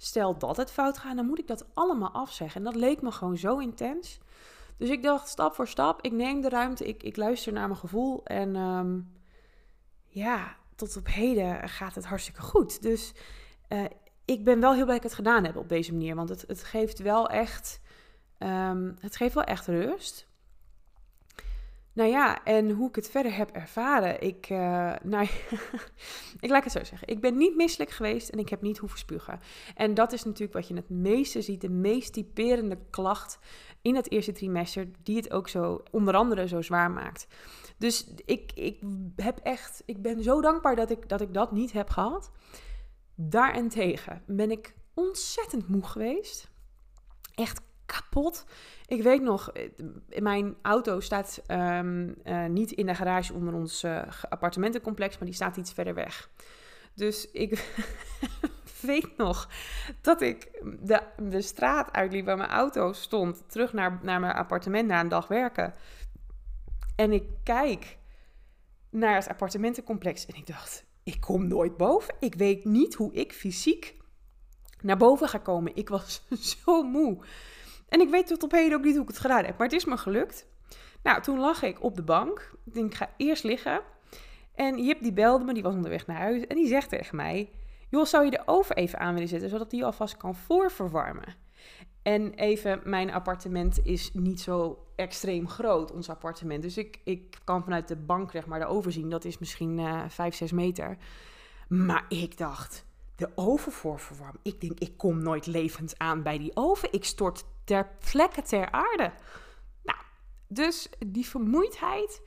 Stel 0.02 0.38
dat 0.38 0.58
het 0.58 0.72
fout 0.72 0.98
gaat, 0.98 1.16
dan 1.16 1.26
moet 1.26 1.40
ik 1.40 1.48
dat 1.48 1.66
allemaal 1.74 2.12
afzeggen. 2.12 2.58
En 2.58 2.72
dat 2.72 2.76
leek 2.76 3.02
me 3.02 3.12
gewoon 3.12 3.38
zo 3.38 3.58
intens. 3.58 4.20
Dus 4.78 4.90
ik 4.90 5.04
dacht, 5.04 5.28
stap 5.28 5.56
voor 5.56 5.68
stap, 5.68 6.02
ik 6.02 6.12
neem 6.12 6.42
de 6.42 6.50
ruimte, 6.50 6.88
ik, 6.88 7.04
ik 7.04 7.18
luister 7.18 7.54
naar 7.54 7.68
mijn 7.68 7.80
gevoel. 7.80 8.24
En 8.24 8.56
um, 8.56 9.12
ja, 10.06 10.56
tot 10.76 10.98
op 10.98 11.08
heden 11.08 11.70
gaat 11.70 11.96
het 11.96 12.06
hartstikke 12.06 12.42
goed. 12.42 12.82
Dus 12.82 13.14
uh, 13.70 13.86
ik 14.26 14.44
ben 14.44 14.60
wel 14.60 14.74
heel 14.74 14.84
blij 14.84 14.96
dat 14.96 15.04
ik 15.06 15.10
het 15.10 15.26
gedaan 15.26 15.44
heb 15.44 15.56
op 15.56 15.70
deze 15.70 15.92
manier. 15.92 16.16
Want 16.16 16.30
het, 16.30 16.44
het 16.48 16.64
geeft 16.64 17.00
wel 17.00 17.30
echt, 17.30 17.82
um, 18.40 18.96
het 19.00 19.16
geeft 19.16 19.34
wel 19.34 19.44
echt 19.44 19.68
rust. 19.68 20.30
Nou 21.94 22.12
ja, 22.12 22.44
en 22.44 22.72
hoe 22.72 22.90
ik 22.90 22.96
het 22.96 23.10
verder 23.10 23.36
heb 23.36 23.50
ervaren. 23.52 24.22
Ik, 24.22 24.50
uh, 24.50 24.58
nou, 25.04 25.28
ik 26.40 26.50
laat 26.50 26.64
het 26.64 26.74
zo 26.74 26.84
zeggen. 26.84 27.08
Ik 27.08 27.22
ben 27.22 27.38
niet 27.38 27.56
misselijk 27.56 27.92
geweest 27.92 28.30
en 28.30 28.40
ik 28.40 28.50
heb 28.50 28.62
niet 28.62 28.78
hoeven 28.78 29.00
spugen. 29.00 29.40
En 29.76 29.94
dat 29.94 30.14
is 30.14 30.24
natuurlijk 30.24 30.54
wat 30.54 30.68
je 30.68 30.76
het 30.76 30.90
meeste 30.90 31.42
ziet. 31.42 31.62
De 31.62 31.70
meest 31.70 32.14
typerende 32.14 32.78
klacht 32.90 33.40
in 33.82 33.96
het 33.96 34.12
eerste 34.12 34.32
trimester. 34.32 34.88
Die 35.04 35.16
het 35.16 35.32
ook 35.32 35.48
zo, 35.48 35.84
onder 35.92 36.16
andere, 36.16 36.48
zo 36.48 36.62
zwaar 36.62 36.92
maakt. 36.92 37.28
Dus 37.78 38.14
ik, 38.26 38.52
ik 38.54 38.82
heb 39.16 39.40
echt, 39.44 39.84
ik 39.86 40.02
ben 40.02 40.24
zo 40.24 40.42
dankbaar 40.42 40.76
dat 40.76 40.90
ik, 40.90 41.10
dat 41.10 41.22
ik 41.22 41.34
dat 41.34 41.52
niet 41.52 41.72
heb 41.72 41.90
gehad. 41.90 42.32
Daarentegen 43.16 44.24
ben 44.26 44.52
ik 44.52 44.76
ontzettend 44.94 45.68
moe 45.68 45.84
geweest. 45.84 46.52
Echt 47.36 47.62
kapot. 47.96 48.46
Ik 48.86 49.04
weet 49.04 49.22
nog, 49.22 49.52
eh, 49.52 50.22
mijn 50.22 50.56
auto 50.62 51.00
staat 51.00 51.42
um, 51.48 52.16
uh, 52.26 52.46
niet 52.46 52.72
in 52.72 52.86
de 52.86 52.96
garage 52.96 53.34
onder 53.34 53.54
ons 53.54 53.84
uh, 53.84 54.02
appartementencomplex, 54.30 55.18
maar 55.18 55.26
die 55.26 55.36
staat 55.36 55.58
iets 55.58 55.74
verder 55.74 55.94
weg. 55.94 56.30
Dus 56.94 57.32
ik 57.32 57.76
weet 58.82 59.18
nog 59.18 59.50
dat 60.02 60.22
ik 60.22 60.62
de, 60.82 61.02
de 61.18 61.42
straat 61.42 61.92
uitliep 61.92 62.26
waar 62.26 62.38
mijn 62.38 62.50
auto 62.50 62.94
stond, 62.94 63.44
terug 63.48 63.74
naar, 63.74 64.00
naar 64.02 64.20
mijn 64.20 64.34
appartement 64.34 64.88
na 64.88 65.00
een 65.00 65.10
dag 65.10 65.28
werken. 65.28 65.74
En 66.96 67.12
ik 67.12 67.24
kijk 67.44 67.98
naar 68.90 69.16
het 69.16 69.28
appartementencomplex 69.28 70.26
en 70.26 70.36
ik 70.36 70.48
dacht, 70.48 70.86
ik 71.04 71.22
kom 71.22 71.48
nooit 71.48 71.78
boven. 71.78 72.16
Ik 72.20 72.36
weet 72.36 72.66
niet 72.66 72.96
hoe 72.96 73.14
ik 73.14 73.34
fysiek 73.34 73.96
naar 74.82 74.98
boven 74.98 75.30
ga 75.30 75.38
komen. 75.38 75.76
Ik 75.76 75.90
was 75.90 76.22
zo 76.66 76.84
moe. 76.84 77.24
En 77.90 78.02
ik 78.02 78.10
weet 78.10 78.28
tot 78.28 78.44
op 78.44 78.52
heden 78.52 78.78
ook 78.78 78.84
niet 78.84 78.94
hoe 78.94 79.04
ik 79.04 79.08
het 79.10 79.20
gedaan 79.20 79.46
heb, 79.46 79.58
maar 79.58 79.68
het 79.68 79.76
is 79.76 79.86
me 79.86 79.98
gelukt. 79.98 80.48
Nou, 81.04 81.22
toen 81.22 81.40
lag 81.40 81.64
ik 81.64 81.84
op 81.84 81.96
de 81.96 82.04
bank. 82.04 82.52
Ik 82.66 82.74
denk, 82.74 82.92
ik 82.92 82.98
ga 82.98 83.10
eerst 83.18 83.44
liggen. 83.44 83.82
En 84.56 84.84
Jip 84.84 85.02
die 85.02 85.14
belde 85.14 85.46
me, 85.46 85.54
die 85.54 85.64
was 85.64 85.74
onderweg 85.74 86.08
naar 86.08 86.18
huis. 86.18 86.48
En 86.48 86.56
die 86.56 86.68
zegt 86.68 86.90
tegen 86.90 87.16
mij, 87.16 87.50
joh, 87.90 88.06
zou 88.06 88.26
je 88.26 88.32
de 88.32 88.42
oven 88.46 88.76
even 88.76 89.00
aan 89.00 89.14
willen 89.14 89.30
zetten, 89.30 89.50
zodat 89.50 89.70
die 89.70 89.86
alvast 89.86 90.18
kan 90.18 90.36
voorverwarmen? 90.36 91.36
En 92.02 92.34
even, 92.34 92.82
mijn 92.84 93.12
appartement 93.12 93.86
is 93.86 94.14
niet 94.14 94.42
zo 94.42 94.86
extreem 94.96 95.48
groot, 95.48 95.92
ons 95.92 96.10
appartement. 96.10 96.62
Dus 96.62 96.78
ik, 96.78 97.00
ik 97.04 97.38
kan 97.44 97.64
vanuit 97.64 97.88
de 97.88 97.96
bank 97.96 98.32
zeg 98.32 98.46
maar 98.46 98.60
de 98.60 98.66
oven 98.66 98.92
zien. 98.92 99.10
Dat 99.10 99.26
is 99.26 99.38
misschien 99.38 99.78
uh, 99.78 100.04
5, 100.08 100.36
6 100.36 100.52
meter. 100.52 100.98
Maar 101.68 102.06
ik 102.10 102.38
dacht, 102.38 102.86
de 103.20 103.30
oven 103.36 103.72
voorverwarmen. 103.72 104.40
Ik 104.44 104.62
denk, 104.62 104.80
ik 104.80 104.98
kom 104.98 105.24
nooit 105.24 105.46
levend 105.46 105.98
aan 105.98 106.24
bij 106.24 106.38
die 106.38 106.52
oven. 106.54 106.94
Ik 106.94 107.04
stort 107.04 107.44
ter 107.64 107.90
plekke 108.12 108.42
ter 108.42 108.72
aarde. 108.72 109.12
Nou, 109.84 109.98
dus 110.48 110.90
die 111.08 111.26
vermoeidheid. 111.26 112.22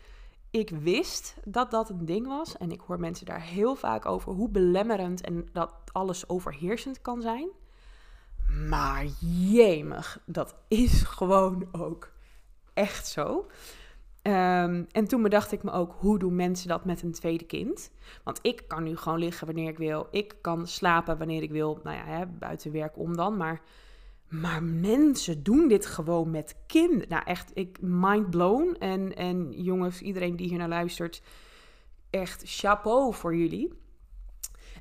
Ik 0.51 0.71
wist 0.71 1.37
dat 1.45 1.71
dat 1.71 1.91
een 1.91 2.05
ding 2.05 2.27
was. 2.27 2.57
En 2.57 2.71
ik 2.71 2.81
hoor 2.81 3.01
mensen 3.01 3.27
daar 3.27 3.43
heel 3.43 3.75
vaak 3.75 4.07
over 4.07 4.33
hoe 4.33 4.49
belemmerend 4.49 5.21
en 5.21 5.49
dat 5.53 5.75
alles 5.93 6.29
overheersend 6.29 7.01
kan 7.01 7.23
zijn. 7.23 7.49
Maar 8.69 9.05
jemig, 9.51 10.23
dat 10.27 10.55
is 10.69 11.03
gewoon 11.03 11.69
ook 11.73 12.13
echt 12.75 13.07
zo. 13.07 13.47
Um, 14.23 14.87
en 14.91 15.07
toen 15.09 15.23
bedacht 15.23 15.53
ik 15.53 15.63
me 15.63 15.71
ook, 15.71 15.95
hoe 15.99 16.19
doen 16.19 16.35
mensen 16.37 16.69
dat 16.69 16.85
met 16.85 17.03
een 17.03 17.13
tweede 17.13 17.45
kind? 17.45 17.91
Want 18.25 18.39
ik 18.43 18.65
kan 18.69 18.83
nu 18.83 18.97
gewoon 18.97 19.19
liggen 19.19 19.47
wanneer 19.47 19.69
ik 19.69 19.79
wil. 19.79 20.07
Ik 20.11 20.35
kan 20.41 20.67
slapen 20.67 21.19
wanneer 21.19 21.43
ik 21.43 21.51
wil. 21.51 21.81
Nou 21.83 21.97
ja, 21.97 22.05
hè, 22.05 22.27
buiten 22.27 22.73
werk 22.73 22.99
om 22.99 23.17
dan. 23.17 23.37
Maar, 23.37 23.61
maar 24.29 24.63
mensen 24.63 25.43
doen 25.43 25.69
dit 25.69 25.87
gewoon 25.87 26.31
met 26.31 26.57
kinderen. 26.67 27.09
Nou 27.09 27.23
echt, 27.25 27.51
ik 27.55 27.79
mind 27.81 28.31
blown. 28.31 28.77
En, 28.79 29.17
en 29.17 29.53
jongens, 29.53 30.01
iedereen 30.01 30.37
die 30.37 30.49
hier 30.49 30.59
naar 30.59 30.69
luistert, 30.69 31.23
echt 32.11 32.43
chapeau 32.45 33.15
voor 33.15 33.37
jullie. 33.37 33.73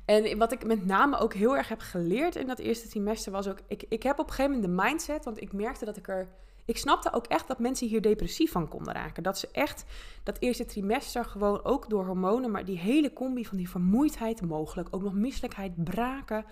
En 0.04 0.38
wat 0.38 0.52
ik 0.52 0.66
met 0.66 0.86
name 0.86 1.18
ook 1.18 1.34
heel 1.34 1.56
erg 1.56 1.68
heb 1.68 1.80
geleerd 1.80 2.36
in 2.36 2.46
dat 2.46 2.58
eerste 2.58 2.88
trimester 2.88 3.32
was 3.32 3.48
ook... 3.48 3.58
Ik, 3.68 3.84
ik 3.88 4.02
heb 4.02 4.18
op 4.18 4.28
een 4.28 4.34
gegeven 4.34 4.60
moment 4.60 4.76
de 4.76 4.82
mindset, 4.82 5.24
want 5.24 5.40
ik 5.40 5.52
merkte 5.52 5.84
dat 5.84 5.96
ik 5.96 6.08
er... 6.08 6.28
Ik 6.64 6.76
snapte 6.76 7.12
ook 7.12 7.26
echt 7.26 7.48
dat 7.48 7.58
mensen 7.58 7.88
hier 7.88 8.02
depressief 8.02 8.52
van 8.52 8.68
konden 8.68 8.94
raken. 8.94 9.22
Dat 9.22 9.38
ze 9.38 9.48
echt 9.52 9.84
dat 10.22 10.38
eerste 10.40 10.64
trimester 10.64 11.24
gewoon 11.24 11.64
ook 11.64 11.90
door 11.90 12.04
hormonen... 12.04 12.50
maar 12.50 12.64
die 12.64 12.78
hele 12.78 13.12
combi 13.12 13.44
van 13.46 13.56
die 13.56 13.70
vermoeidheid 13.70 14.42
mogelijk... 14.42 14.88
ook 14.90 15.02
nog 15.02 15.14
misselijkheid, 15.14 15.84
braken... 15.84 16.44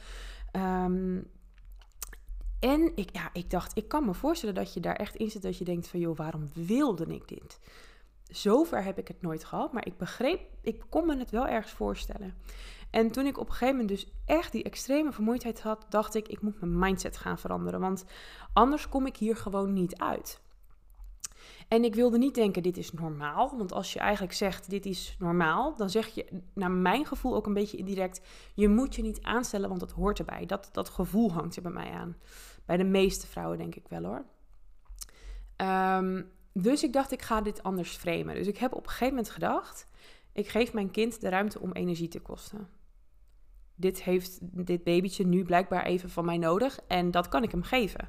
Um, 0.52 1.30
en 2.60 2.92
ik, 2.94 3.08
ja, 3.12 3.30
ik 3.32 3.50
dacht, 3.50 3.76
ik 3.76 3.88
kan 3.88 4.04
me 4.04 4.14
voorstellen 4.14 4.54
dat 4.54 4.74
je 4.74 4.80
daar 4.80 4.96
echt 4.96 5.16
in 5.16 5.30
zit 5.30 5.42
dat 5.42 5.58
je 5.58 5.64
denkt 5.64 5.88
van, 5.88 6.00
joh, 6.00 6.16
waarom 6.16 6.50
wilde 6.54 7.06
ik 7.06 7.28
dit? 7.28 7.58
Zover 8.24 8.84
heb 8.84 8.98
ik 8.98 9.08
het 9.08 9.22
nooit 9.22 9.44
gehad, 9.44 9.72
maar 9.72 9.86
ik 9.86 9.96
begreep, 9.96 10.40
ik 10.60 10.82
kon 10.88 11.06
me 11.06 11.18
het 11.18 11.30
wel 11.30 11.46
ergens 11.46 11.72
voorstellen. 11.72 12.34
En 12.90 13.10
toen 13.10 13.26
ik 13.26 13.38
op 13.38 13.46
een 13.46 13.52
gegeven 13.52 13.76
moment 13.76 13.88
dus 13.88 14.12
echt 14.24 14.52
die 14.52 14.62
extreme 14.62 15.12
vermoeidheid 15.12 15.60
had, 15.60 15.86
dacht 15.88 16.14
ik, 16.14 16.28
ik 16.28 16.42
moet 16.42 16.60
mijn 16.60 16.78
mindset 16.78 17.16
gaan 17.16 17.38
veranderen. 17.38 17.80
Want 17.80 18.04
anders 18.52 18.88
kom 18.88 19.06
ik 19.06 19.16
hier 19.16 19.36
gewoon 19.36 19.72
niet 19.72 19.96
uit. 19.96 20.40
En 21.68 21.84
ik 21.84 21.94
wilde 21.94 22.18
niet 22.18 22.34
denken, 22.34 22.62
dit 22.62 22.76
is 22.76 22.92
normaal. 22.92 23.56
Want 23.56 23.72
als 23.72 23.92
je 23.92 23.98
eigenlijk 23.98 24.32
zegt, 24.32 24.70
dit 24.70 24.86
is 24.86 25.16
normaal, 25.18 25.76
dan 25.76 25.90
zeg 25.90 26.06
je, 26.06 26.42
naar 26.54 26.70
mijn 26.70 27.06
gevoel 27.06 27.34
ook 27.34 27.46
een 27.46 27.54
beetje 27.54 27.76
indirect, 27.76 28.20
je 28.54 28.68
moet 28.68 28.94
je 28.94 29.02
niet 29.02 29.22
aanstellen, 29.22 29.68
want 29.68 29.80
dat 29.80 29.90
hoort 29.90 30.18
erbij. 30.18 30.46
Dat, 30.46 30.68
dat 30.72 30.88
gevoel 30.88 31.32
hangt 31.32 31.56
er 31.56 31.62
bij 31.62 31.72
mij 31.72 31.90
aan. 31.90 32.16
Bij 32.64 32.76
de 32.76 32.84
meeste 32.84 33.26
vrouwen 33.26 33.58
denk 33.58 33.74
ik 33.74 33.88
wel 33.88 34.04
hoor. 34.04 34.24
Um, 35.96 36.30
dus 36.52 36.82
ik 36.82 36.92
dacht, 36.92 37.12
ik 37.12 37.22
ga 37.22 37.40
dit 37.40 37.62
anders 37.62 37.96
framen. 37.96 38.34
Dus 38.34 38.46
ik 38.46 38.58
heb 38.58 38.72
op 38.72 38.82
een 38.82 38.88
gegeven 38.88 39.14
moment 39.14 39.30
gedacht, 39.30 39.86
ik 40.32 40.48
geef 40.48 40.72
mijn 40.72 40.90
kind 40.90 41.20
de 41.20 41.28
ruimte 41.28 41.60
om 41.60 41.72
energie 41.72 42.08
te 42.08 42.20
kosten 42.20 42.68
dit 43.80 44.02
heeft 44.02 44.38
dit 44.40 44.84
babytje 44.84 45.26
nu 45.26 45.44
blijkbaar 45.44 45.84
even 45.84 46.10
van 46.10 46.24
mij 46.24 46.38
nodig 46.38 46.78
en 46.86 47.10
dat 47.10 47.28
kan 47.28 47.42
ik 47.42 47.50
hem 47.50 47.62
geven. 47.62 48.08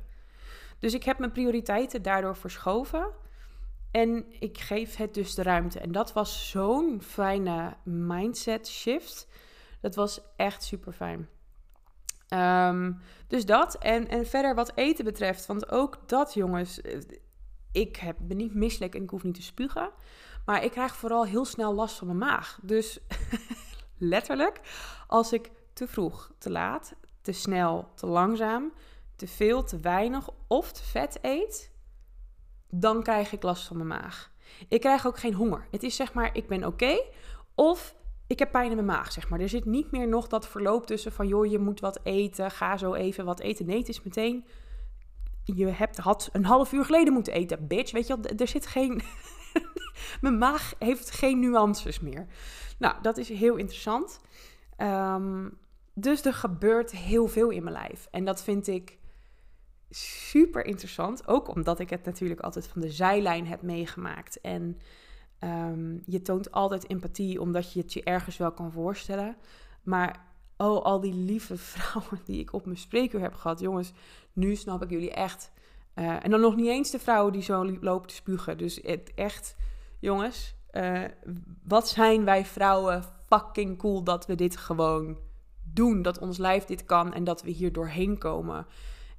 Dus 0.80 0.94
ik 0.94 1.04
heb 1.04 1.20
mijn 1.20 1.32
prioriteiten 1.32 2.02
daardoor 2.02 2.36
verschoven 2.36 3.14
en 3.92 4.26
ik 4.40 4.58
geef 4.58 4.96
het 4.96 5.14
dus 5.14 5.36
de 5.36 5.44
ruimte. 5.44 5.80
En 5.80 5.92
dat 5.92 6.14
was 6.14 6.50
zo'n 6.50 7.02
fijne 7.02 7.78
mindset 7.84 8.68
shift. 8.68 9.28
Dat 9.82 9.96
was 9.96 10.22
echt 10.36 10.64
super 10.64 10.94
fijn. 10.94 11.30
Ehm, 12.28 12.92
dus 13.28 13.46
dat. 13.46 13.76
En, 13.78 14.08
en 14.08 14.26
verder 14.26 14.56
wat 14.56 14.72
eten 14.76 15.06
betreft. 15.06 15.46
Want 15.46 15.72
ook 15.72 15.98
dat, 16.06 16.34
jongens. 16.34 16.82
Ik 17.72 17.96
heb, 17.96 18.18
ben 18.20 18.38
niet 18.38 18.54
misselijk 18.54 18.96
en 18.96 19.04
ik 19.04 19.10
hoef 19.10 19.24
niet 19.24 19.36
te 19.36 19.42
spugen. 19.42 19.92
Maar 20.46 20.64
ik 20.64 20.72
krijg 20.72 20.96
vooral 20.96 21.26
heel 21.26 21.46
snel 21.46 21.74
last 21.74 21.98
van 21.98 22.08
mijn 22.08 22.20
maag. 22.20 22.60
Dus 22.62 23.00
letterlijk, 23.98 24.62
als 25.08 25.34
ik 25.34 25.52
te 25.74 25.88
vroeg, 25.88 26.32
te 26.38 26.50
laat, 26.50 26.94
te 27.22 27.32
snel, 27.32 27.90
te 27.96 28.06
langzaam, 28.06 28.74
te 29.16 29.28
veel, 29.28 29.64
te 29.64 29.80
weinig 29.80 30.30
of 30.48 30.72
te 30.72 30.84
vet 30.84 31.20
eet, 31.22 31.72
dan 32.70 33.04
krijg 33.04 33.32
ik 33.32 33.44
last 33.44 33.68
van 33.68 33.78
mijn 33.78 33.90
maag. 34.02 34.32
Ik 34.68 34.82
krijg 34.82 35.08
ook 35.08 35.20
geen 35.20 35.34
honger. 35.34 35.68
Het 35.72 35.84
is 35.84 35.96
zeg 35.96 36.14
maar, 36.14 36.36
ik 36.36 36.48
ben 36.48 36.66
oké 36.66 37.02
of 37.56 37.96
ik 38.28 38.40
heb 38.40 38.52
pijn 38.52 38.70
in 38.70 38.76
mijn 38.76 38.98
maag, 38.98 39.12
zeg 39.12 39.30
maar. 39.30 39.40
Er 39.40 39.50
zit 39.50 39.66
niet 39.66 39.92
meer 39.92 40.08
nog 40.08 40.28
dat 40.28 40.48
verloop 40.48 40.86
tussen 40.86 41.12
van, 41.12 41.28
joh, 41.28 41.46
je 41.46 41.60
moet 41.60 41.80
wat 41.80 42.00
eten, 42.04 42.52
ga 42.52 42.78
zo 42.78 42.94
even 42.94 43.26
wat 43.26 43.40
eten. 43.40 43.66
Nee, 43.66 43.78
het 43.78 43.90
is 43.90 44.04
meteen, 44.04 44.46
je 45.44 45.66
hebt, 45.66 45.98
had 45.98 46.30
een 46.32 46.46
half 46.46 46.72
uur 46.72 46.86
geleden 46.86 47.14
moeten 47.14 47.34
eten, 47.34 47.68
bitch. 47.68 47.92
Weet 47.92 48.08
je 48.08 48.18
wel, 48.18 48.32
er 48.38 48.48
zit 48.48 48.68
geen, 48.68 49.02
mijn 50.22 50.38
maag 50.38 50.74
heeft 50.80 51.12
geen 51.12 51.40
nuances 51.40 52.00
meer. 52.00 52.28
Nou, 52.78 52.96
dat 53.02 53.18
is 53.18 53.30
heel 53.30 53.56
interessant. 53.56 54.20
Um, 54.78 55.60
dus 55.94 56.26
er 56.26 56.34
gebeurt 56.34 56.92
heel 56.92 57.28
veel 57.28 57.50
in 57.50 57.64
mijn 57.64 57.76
lijf. 57.76 58.08
En 58.12 58.26
dat 58.26 58.44
vind 58.44 58.68
ik 58.68 58.98
super 59.90 60.66
interessant. 60.66 61.28
Ook 61.28 61.48
omdat 61.48 61.80
ik 61.80 61.90
het 61.90 62.06
natuurlijk 62.06 62.40
altijd 62.40 62.68
van 62.68 62.82
de 62.82 62.90
zijlijn 62.90 63.48
heb 63.48 63.62
meegemaakt. 63.62 64.42
En 64.42 64.80
ehm, 65.40 65.98
je 66.06 66.22
toont 66.22 66.52
altijd 66.52 66.90
empathie, 66.90 67.42
omdat 67.42 67.74
je 67.74 67.80
het 67.80 67.94
je 67.94 68.04
ergens 68.04 68.38
wel 68.38 68.52
kan 68.52 68.72
voorstellen. 68.72 69.36
Maar 69.84 70.26
oh, 70.58 70.84
al 70.84 71.00
die 71.00 71.14
lieve 71.14 71.58
vrouwen 71.72 72.22
die 72.26 72.40
ik 72.40 72.54
op 72.54 72.66
mijn 72.66 72.78
spreekuur 72.78 73.22
heb 73.22 73.34
gehad. 73.34 73.60
Jongens, 73.60 73.94
nu 74.34 74.56
snap 74.56 74.84
ik 74.84 74.90
jullie 74.90 75.12
echt. 75.12 75.52
Uh, 75.96 76.24
en 76.24 76.32
dan 76.32 76.40
nog 76.40 76.56
niet 76.56 76.68
eens 76.68 76.92
de 76.92 77.00
vrouwen 77.00 77.34
die 77.34 77.42
zo 77.42 77.78
lopen 77.80 78.08
te 78.08 78.16
spugen. 78.16 78.58
Dus 78.58 78.80
het 78.84 79.12
echt, 79.16 79.56
jongens, 80.00 80.56
uh, 80.72 81.04
wat 81.64 81.90
zijn 81.90 82.26
wij 82.26 82.46
vrouwen 82.46 83.04
fucking 83.28 83.78
cool 83.78 84.04
dat 84.04 84.26
we 84.26 84.36
dit 84.36 84.58
gewoon 84.58 85.18
doen, 85.64 86.02
dat 86.02 86.20
ons 86.20 86.38
lijf 86.38 86.66
dit 86.66 86.86
kan 86.86 87.14
en 87.14 87.24
dat 87.24 87.42
we 87.42 87.50
hier 87.50 87.74
doorheen 87.74 88.18
komen. 88.18 88.66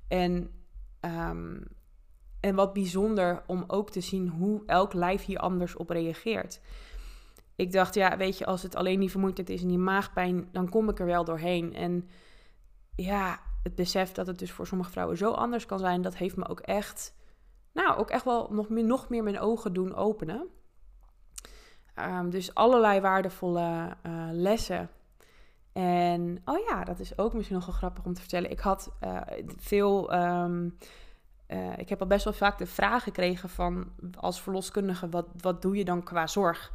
En, 0.09 0.51
um, 1.01 1.65
en 2.41 2.55
wat 2.55 2.73
bijzonder 2.73 3.43
om 3.47 3.65
ook 3.67 3.91
te 3.91 4.01
zien 4.01 4.29
hoe 4.29 4.63
elk 4.67 4.93
lijf 4.93 5.25
hier 5.25 5.39
anders 5.39 5.77
op 5.77 5.91
reageert. 5.91 6.61
Ik 7.57 7.73
dacht, 7.73 7.95
ja, 7.95 8.17
weet 8.17 8.39
je, 8.39 8.47
als 8.47 8.63
het 8.63 8.75
alleen 8.75 9.01
die 9.01 9.11
vermoeidheid 9.11 9.51
is 9.51 9.63
en 9.63 9.69
die 9.69 9.79
maagpijn, 9.79 10.49
dan 10.53 10.69
kom 10.69 10.89
ik 10.89 10.99
er 10.99 11.07
wel 11.07 11.25
doorheen. 11.25 11.75
En 11.75 12.09
ja, 12.97 13.41
het 13.63 13.75
besef 13.75 14.13
dat 14.13 14.27
het 14.27 14.39
dus 14.39 14.53
voor 14.53 14.67
sommige 14.67 14.91
vrouwen 14.91 15.17
zo 15.17 15.31
anders 15.31 15.67
kan 15.67 15.79
zijn, 15.79 16.03
dat 16.03 16.17
heeft 16.17 16.37
me 16.37 16.49
ook 16.49 16.61
echt, 16.61 17.15
nou, 17.73 17.99
ook 17.99 18.11
echt 18.11 18.25
wel 18.25 18.49
nog 18.51 18.69
meer, 18.69 18.85
nog 18.85 19.09
meer 19.09 19.23
mijn 19.23 19.41
ogen 19.41 19.73
doen 19.73 19.95
openen. 19.95 20.47
Um, 21.97 22.31
dus 22.31 22.55
allerlei 22.55 23.01
waardevolle 23.01 23.97
uh, 24.07 24.29
lessen 24.31 24.91
en 25.73 26.43
oh 26.45 26.59
ja, 26.69 26.85
dat 26.85 26.99
is 26.99 27.19
ook 27.19 27.33
misschien 27.33 27.57
nog 27.57 27.67
wel 27.67 27.75
grappig 27.75 28.05
om 28.05 28.15
te 28.15 28.21
vertellen. 28.21 28.51
Ik 28.51 28.61
had 28.61 28.93
uh, 29.05 29.21
veel. 29.57 30.15
Um, 30.15 30.77
uh, 31.49 31.79
ik 31.79 31.89
heb 31.89 32.01
al 32.01 32.07
best 32.07 32.25
wel 32.25 32.33
vaak 32.33 32.59
de 32.59 32.67
vraag 32.67 33.03
gekregen 33.03 33.49
van 33.49 33.93
als 34.17 34.43
verloskundige: 34.43 35.09
wat, 35.09 35.27
wat 35.41 35.63
doe 35.63 35.77
je 35.77 35.85
dan 35.85 36.03
qua 36.03 36.27
zorg? 36.27 36.73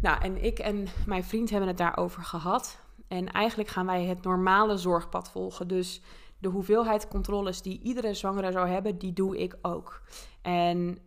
Nou, 0.00 0.22
en 0.22 0.44
ik 0.44 0.58
en 0.58 0.86
mijn 1.06 1.24
vriend 1.24 1.50
hebben 1.50 1.68
het 1.68 1.78
daarover 1.78 2.22
gehad. 2.22 2.82
En 3.08 3.32
eigenlijk 3.32 3.68
gaan 3.68 3.86
wij 3.86 4.04
het 4.04 4.22
normale 4.22 4.76
zorgpad 4.76 5.30
volgen. 5.30 5.68
Dus 5.68 6.02
de 6.38 6.48
hoeveelheid 6.48 7.08
controles 7.08 7.62
die 7.62 7.80
iedere 7.80 8.14
zwangere 8.14 8.52
zou 8.52 8.68
hebben, 8.68 8.98
die 8.98 9.12
doe 9.12 9.38
ik 9.38 9.56
ook. 9.62 10.02
En 10.42 10.98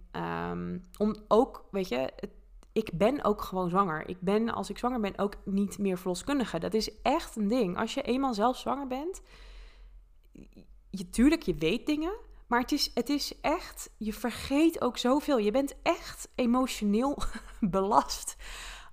um, 0.52 0.82
om 0.98 1.16
ook, 1.28 1.66
weet 1.72 1.88
je, 1.88 1.98
het 2.16 2.32
ik 2.78 2.90
ben 2.94 3.24
ook 3.24 3.42
gewoon 3.42 3.70
zwanger. 3.70 4.10
Ik 4.10 4.22
ben, 4.22 4.50
als 4.50 4.70
ik 4.70 4.78
zwanger 4.78 5.00
ben, 5.00 5.18
ook 5.18 5.36
niet 5.46 5.78
meer 5.78 5.98
verloskundige. 5.98 6.60
Dat 6.60 6.74
is 6.74 7.02
echt 7.02 7.36
een 7.36 7.48
ding. 7.48 7.78
Als 7.78 7.94
je 7.94 8.02
eenmaal 8.02 8.34
zelf 8.34 8.58
zwanger 8.58 8.88
bent, 8.88 9.22
je, 10.90 11.10
tuurlijk, 11.10 11.44
je 11.44 11.56
weet 11.56 11.86
dingen. 11.86 12.14
Maar 12.48 12.60
het 12.60 12.72
is, 12.72 12.92
het 12.94 13.10
is 13.10 13.40
echt, 13.42 13.90
je 13.98 14.14
vergeet 14.14 14.82
ook 14.82 14.98
zoveel. 14.98 15.38
Je 15.38 15.52
bent 15.52 15.76
echt 15.82 16.30
emotioneel 16.36 17.18
belast 17.60 18.36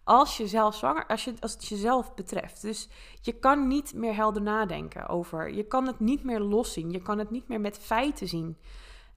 als 0.05 0.37
je 0.37 0.47
zelf 0.47 0.75
zwanger, 0.75 1.07
als, 1.07 1.25
je, 1.25 1.35
als 1.41 1.53
het 1.53 1.67
jezelf 1.67 2.15
betreft. 2.15 2.63
Dus 2.63 2.89
je 3.21 3.33
kan 3.33 3.69
niet 3.69 3.95
meer 3.95 4.15
helder 4.15 4.43
nadenken 4.43 5.09
over. 5.09 5.55
Je 5.55 5.65
kan 5.65 5.87
het 5.87 6.01
niet 6.01 6.25
meer 6.25 6.41
loszien. 6.41 6.91
Je 6.91 7.03
kan 7.03 7.19
het 7.19 7.31
niet 7.31 7.49
meer 7.49 7.61
met 7.61 7.79
feiten 7.79 8.29
zien. 8.29 8.57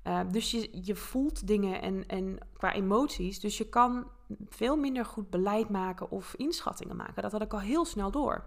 Uh, 0.04 0.20
dus 0.32 0.52
je, 0.52 0.70
je 0.84 0.96
voelt 0.96 1.48
dingen 1.48 1.82
en, 1.82 2.08
en 2.08 2.38
qua 2.54 2.74
emoties. 2.74 3.40
Dus 3.40 3.58
je 3.58 3.70
kan 3.70 4.08
veel 4.50 4.76
minder 4.76 5.06
goed 5.06 5.30
beleid 5.30 5.70
maken 5.70 6.12
of 6.12 6.34
inschattingen 6.34 6.96
maken. 6.96 7.22
Dat 7.22 7.32
had 7.32 7.42
ik 7.42 7.54
al 7.54 7.60
heel 7.60 7.86
snel 7.86 8.12
door. 8.12 8.44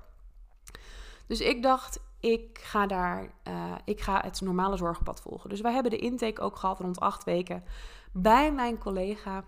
Dus 1.27 1.41
ik 1.41 1.63
dacht, 1.63 2.01
ik 2.21 2.59
ga 2.59 2.87
daar, 2.87 3.31
uh, 3.49 3.75
ik 3.85 4.01
ga 4.01 4.21
het 4.21 4.41
normale 4.41 4.77
zorgpad 4.77 5.21
volgen. 5.21 5.51
Dus 5.51 5.61
wij 5.61 5.73
hebben 5.73 5.91
de 5.91 5.99
intake 5.99 6.41
ook 6.41 6.57
gehad 6.57 6.81
rond 6.81 7.01
acht 7.01 7.25
weken 7.25 7.65
bij 8.13 8.53
mijn 8.53 8.79
collega. 8.79 9.45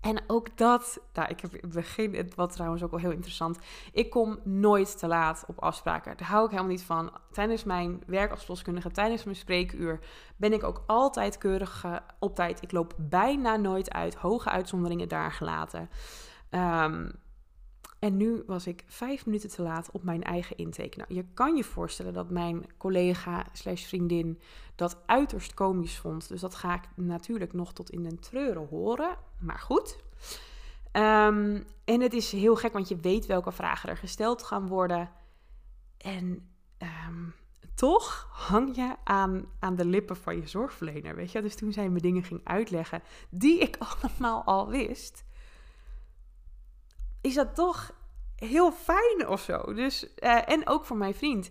En 0.00 0.22
ook 0.26 0.56
dat, 0.56 1.00
nou, 1.12 1.28
ik 1.28 1.40
heb 1.40 1.54
in 1.54 1.60
het 1.60 1.72
begin, 1.72 2.32
wat 2.34 2.52
trouwens 2.52 2.82
ook 2.82 2.90
wel 2.90 3.00
heel 3.00 3.10
interessant. 3.10 3.58
Ik 3.92 4.10
kom 4.10 4.38
nooit 4.44 4.98
te 4.98 5.06
laat 5.06 5.44
op 5.46 5.58
afspraken. 5.58 6.16
Daar 6.16 6.28
hou 6.28 6.44
ik 6.44 6.50
helemaal 6.50 6.70
niet 6.70 6.82
van. 6.82 7.10
Tijdens 7.32 7.64
mijn 7.64 8.02
werk 8.06 8.30
als 8.30 8.44
tijdens 8.92 9.24
mijn 9.24 9.36
spreekuur, 9.36 9.98
ben 10.36 10.52
ik 10.52 10.64
ook 10.64 10.82
altijd 10.86 11.38
keurig 11.38 11.84
uh, 11.84 11.96
op 12.18 12.34
tijd. 12.34 12.62
Ik 12.62 12.72
loop 12.72 12.94
bijna 12.96 13.56
nooit 13.56 13.92
uit. 13.92 14.14
Hoge 14.14 14.50
uitzonderingen 14.50 15.08
daar 15.08 15.32
gelaten. 15.32 15.90
Um, 16.50 17.12
en 18.06 18.16
nu 18.16 18.42
was 18.46 18.66
ik 18.66 18.84
vijf 18.86 19.26
minuten 19.26 19.48
te 19.48 19.62
laat 19.62 19.90
op 19.90 20.02
mijn 20.02 20.22
eigen 20.22 20.56
intake. 20.56 20.98
Nou, 20.98 21.14
je 21.14 21.24
kan 21.34 21.56
je 21.56 21.64
voorstellen 21.64 22.12
dat 22.12 22.30
mijn 22.30 22.64
collega 22.76 23.46
slash 23.52 23.84
vriendin 23.84 24.40
dat 24.74 24.98
uiterst 25.06 25.54
komisch 25.54 25.96
vond. 25.96 26.28
Dus 26.28 26.40
dat 26.40 26.54
ga 26.54 26.74
ik 26.74 26.82
natuurlijk 26.94 27.52
nog 27.52 27.72
tot 27.72 27.90
in 27.90 28.02
den 28.02 28.20
treuren 28.20 28.66
horen. 28.68 29.16
Maar 29.38 29.58
goed. 29.58 29.98
Ehm, 30.92 31.62
en 31.84 32.00
het 32.00 32.12
is 32.12 32.32
heel 32.32 32.56
gek, 32.56 32.72
want 32.72 32.88
je 32.88 32.96
weet 32.96 33.26
welke 33.26 33.52
vragen 33.52 33.88
er 33.88 33.96
gesteld 33.96 34.42
gaan 34.42 34.66
worden. 34.66 35.10
En 35.98 36.48
ehm, 36.78 37.24
toch 37.74 38.28
hang 38.30 38.76
je 38.76 38.94
aan, 39.04 39.44
aan 39.58 39.76
de 39.76 39.86
lippen 39.86 40.16
van 40.16 40.36
je 40.36 40.46
zorgverlener, 40.46 41.14
weet 41.14 41.32
je. 41.32 41.42
Dus 41.42 41.54
toen 41.54 41.72
zij 41.72 41.88
me 41.88 42.00
dingen 42.00 42.22
ging 42.22 42.40
uitleggen 42.44 43.02
die 43.30 43.58
ik 43.58 43.76
allemaal 44.02 44.44
al 44.44 44.68
wist 44.68 45.24
is 47.26 47.34
dat 47.34 47.54
toch 47.54 47.94
heel 48.36 48.72
fijn 48.72 49.28
of 49.28 49.40
zo. 49.40 49.74
Dus, 49.74 50.08
uh, 50.18 50.50
en 50.50 50.68
ook 50.68 50.84
voor 50.84 50.96
mijn 50.96 51.14
vriend. 51.14 51.50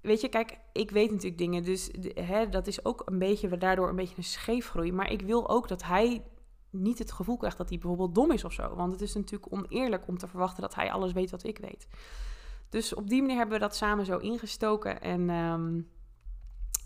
Weet 0.00 0.20
je, 0.20 0.28
kijk, 0.28 0.58
ik 0.72 0.90
weet 0.90 1.10
natuurlijk 1.10 1.38
dingen, 1.38 1.62
dus 1.64 1.90
hè, 2.14 2.48
dat 2.48 2.66
is 2.66 2.84
ook 2.84 3.02
een 3.04 3.18
beetje, 3.18 3.56
daardoor 3.56 3.88
een 3.88 3.96
beetje 3.96 4.16
een 4.16 4.24
scheefgroei. 4.24 4.92
Maar 4.92 5.10
ik 5.10 5.22
wil 5.22 5.48
ook 5.48 5.68
dat 5.68 5.82
hij 5.82 6.24
niet 6.70 6.98
het 6.98 7.12
gevoel 7.12 7.36
krijgt 7.36 7.58
dat 7.58 7.68
hij 7.68 7.78
bijvoorbeeld 7.78 8.14
dom 8.14 8.32
is 8.32 8.44
of 8.44 8.52
zo. 8.52 8.74
Want 8.74 8.92
het 8.92 9.00
is 9.00 9.14
natuurlijk 9.14 9.52
oneerlijk 9.52 10.08
om 10.08 10.18
te 10.18 10.28
verwachten 10.28 10.62
dat 10.62 10.74
hij 10.74 10.92
alles 10.92 11.12
weet 11.12 11.30
wat 11.30 11.44
ik 11.44 11.58
weet. 11.58 11.88
Dus 12.68 12.94
op 12.94 13.08
die 13.08 13.20
manier 13.20 13.36
hebben 13.36 13.54
we 13.54 13.64
dat 13.64 13.76
samen 13.76 14.04
zo 14.04 14.18
ingestoken. 14.18 15.00
En 15.00 15.30
um, 15.30 15.88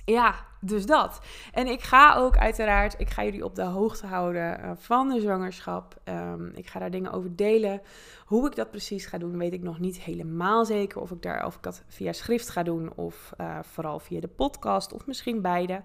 ja, 0.05 0.35
dus 0.61 0.87
dat. 0.87 1.21
En 1.53 1.67
ik 1.67 1.83
ga 1.83 2.15
ook 2.15 2.37
uiteraard, 2.37 2.95
ik 3.01 3.11
ga 3.11 3.25
jullie 3.25 3.45
op 3.45 3.55
de 3.55 3.65
hoogte 3.65 4.07
houden 4.07 4.61
uh, 4.61 4.71
van 4.75 5.09
de 5.09 5.21
zwangerschap. 5.21 6.01
Um, 6.05 6.53
ik 6.55 6.67
ga 6.67 6.79
daar 6.79 6.91
dingen 6.91 7.13
over 7.13 7.37
delen. 7.37 7.81
Hoe 8.25 8.47
ik 8.47 8.57
dat 8.57 8.71
precies 8.71 9.07
ga 9.07 9.19
doen, 9.19 9.39
weet 9.39 9.53
ik 9.53 9.63
nog 9.63 9.79
niet 9.79 10.01
helemaal 10.01 10.65
zeker. 10.65 11.01
Of 11.01 11.11
ik, 11.11 11.23
daar, 11.23 11.47
of 11.47 11.57
ik 11.57 11.63
dat 11.63 11.85
via 11.87 12.13
schrift 12.13 12.49
ga 12.49 12.63
doen 12.63 12.95
of 12.95 13.33
uh, 13.41 13.59
vooral 13.63 13.99
via 13.99 14.21
de 14.21 14.29
podcast 14.29 14.93
of 14.93 15.07
misschien 15.07 15.43
beide. 15.43 15.83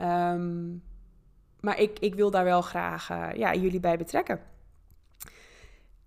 Um, 0.00 0.82
maar 1.60 1.78
ik, 1.78 1.98
ik 1.98 2.14
wil 2.14 2.30
daar 2.30 2.44
wel 2.44 2.62
graag 2.62 3.10
uh, 3.10 3.28
ja, 3.34 3.54
jullie 3.54 3.80
bij 3.80 3.96
betrekken. 3.96 4.40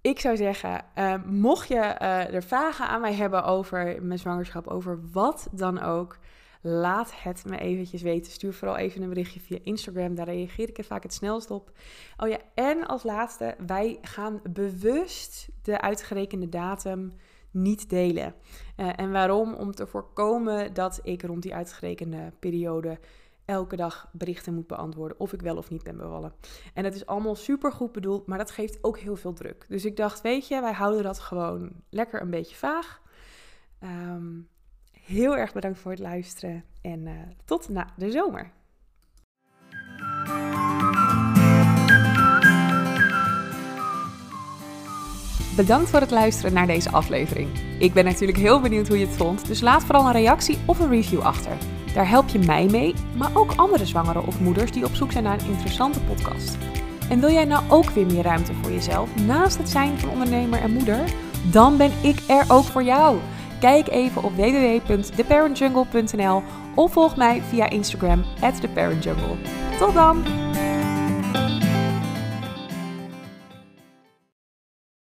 Ik 0.02 0.20
zou 0.20 0.38
zeggen, 0.38 0.84
mocht 1.26 1.68
je 1.68 1.80
er 1.80 2.44
vragen 2.44 2.88
aan 2.88 3.02
mij 3.02 3.14
hebben 3.14 3.44
over 3.44 4.04
mijn 4.04 4.20
zwangerschap, 4.20 4.68
over 4.68 5.00
wat 5.12 5.48
dan 5.52 5.82
ook... 5.82 6.18
Laat 6.62 7.22
het 7.24 7.46
me 7.46 7.58
eventjes 7.58 8.02
weten. 8.02 8.32
Stuur 8.32 8.54
vooral 8.54 8.78
even 8.78 9.02
een 9.02 9.10
berichtje 9.10 9.40
via 9.40 9.58
Instagram. 9.64 10.16
Daar 10.16 10.26
reageer 10.26 10.70
ik 10.70 10.78
er 10.78 10.84
vaak 10.84 11.04
het 11.04 11.14
snelst 11.14 11.52
op. 11.52 11.72
Oh 12.18 12.30
ja, 12.30 12.38
en 12.54 12.88
als 12.88 13.04
laatste, 13.04 13.56
wij 13.66 13.98
gaan 14.02 14.42
bewust 14.50 15.50
de 15.62 15.82
uitgerekende 15.82 16.50
datum 16.50 17.12
niet 17.52 17.90
delen. 17.90 18.34
Uh, 18.78 18.90
en 18.96 19.12
waarom? 19.12 19.54
Om 19.54 19.72
te 19.76 19.88
voorkomen 19.88 20.74
dat 20.74 21.00
ik 21.04 21.24
rond 21.24 21.42
die 21.42 21.56
uitgerekende 21.56 22.34
periode 22.40 23.00
elke 23.46 23.76
dag 23.76 24.10
berichten 24.12 24.54
moet 24.54 24.68
beantwoorden 24.68 25.20
of 25.20 25.34
ik 25.34 25.42
wel 25.42 25.58
of 25.58 25.70
niet 25.70 25.84
ben 25.84 25.98
bevallen. 25.98 26.34
En 26.74 26.84
het 26.84 26.96
is 26.96 27.06
allemaal 27.06 27.36
super 27.36 27.72
goed 27.72 27.92
bedoeld, 27.92 28.28
maar 28.28 28.38
dat 28.38 28.52
geeft 28.52 28.84
ook 28.84 29.00
heel 29.00 29.16
veel 29.16 29.34
druk. 29.34 29.66
Dus 29.68 29.86
ik 29.86 29.96
dacht, 29.96 30.22
weet 30.22 30.48
je, 30.48 30.62
wij 30.62 30.74
houden 30.74 31.04
dat 31.04 31.20
gewoon 31.20 31.72
lekker 31.90 32.22
een 32.22 32.30
beetje 32.30 32.56
vaag. 32.56 33.02
Um, 33.84 34.48
Heel 35.10 35.38
erg 35.38 35.54
bedankt 35.54 35.80
voor 35.80 35.92
het 35.92 36.00
luisteren 36.00 36.64
en 36.82 37.00
uh, 37.00 37.12
tot 37.46 37.70
na 37.70 37.88
de 37.98 38.12
zomer. 38.12 38.52
Bedankt 45.56 45.90
voor 45.90 46.00
het 46.00 46.12
luisteren 46.12 46.54
naar 46.54 46.68
deze 46.68 46.90
aflevering. 46.92 47.50
Ik 47.80 47.94
ben 47.94 48.06
natuurlijk 48.06 48.38
heel 48.38 48.62
benieuwd 48.62 48.88
hoe 48.88 49.00
je 49.00 49.06
het 49.06 49.16
vond, 49.16 49.48
dus 49.48 49.62
laat 49.62 49.84
vooral 49.84 50.06
een 50.06 50.12
reactie 50.12 50.58
of 50.66 50.80
een 50.80 50.90
review 50.90 51.22
achter. 51.22 51.58
Daar 51.94 52.10
help 52.10 52.28
je 52.28 52.40
mij 52.40 52.66
mee, 52.66 52.94
maar 53.18 53.32
ook 53.34 53.54
andere 53.56 53.86
zwangeren 53.86 54.26
of 54.26 54.40
moeders 54.40 54.72
die 54.72 54.86
op 54.86 54.96
zoek 54.96 55.12
zijn 55.12 55.24
naar 55.24 55.40
een 55.40 55.52
interessante 55.52 56.00
podcast. 56.00 56.58
En 57.10 57.20
wil 57.20 57.32
jij 57.32 57.46
nou 57.46 57.64
ook 57.70 57.90
weer 57.90 58.06
meer 58.06 58.24
ruimte 58.24 58.54
voor 58.54 58.72
jezelf 58.72 59.16
naast 59.16 59.58
het 59.58 59.70
zijn 59.70 60.00
van 60.00 60.10
ondernemer 60.10 60.62
en 60.62 60.72
moeder? 60.72 61.04
Dan 61.52 61.78
ben 61.78 61.92
ik 62.02 62.20
er 62.28 62.46
ook 62.48 62.66
voor 62.66 62.84
jou. 62.84 63.20
Kijk 63.60 63.90
even 63.90 64.24
op 64.24 64.36
www.theparentjungle.nl 64.36 66.44
of 66.76 66.92
volg 66.92 67.16
mij 67.16 67.42
via 67.50 67.70
Instagram 67.70 68.24
theparentjungle. 68.60 69.36
Tot 69.80 69.94
dan! 69.94 70.49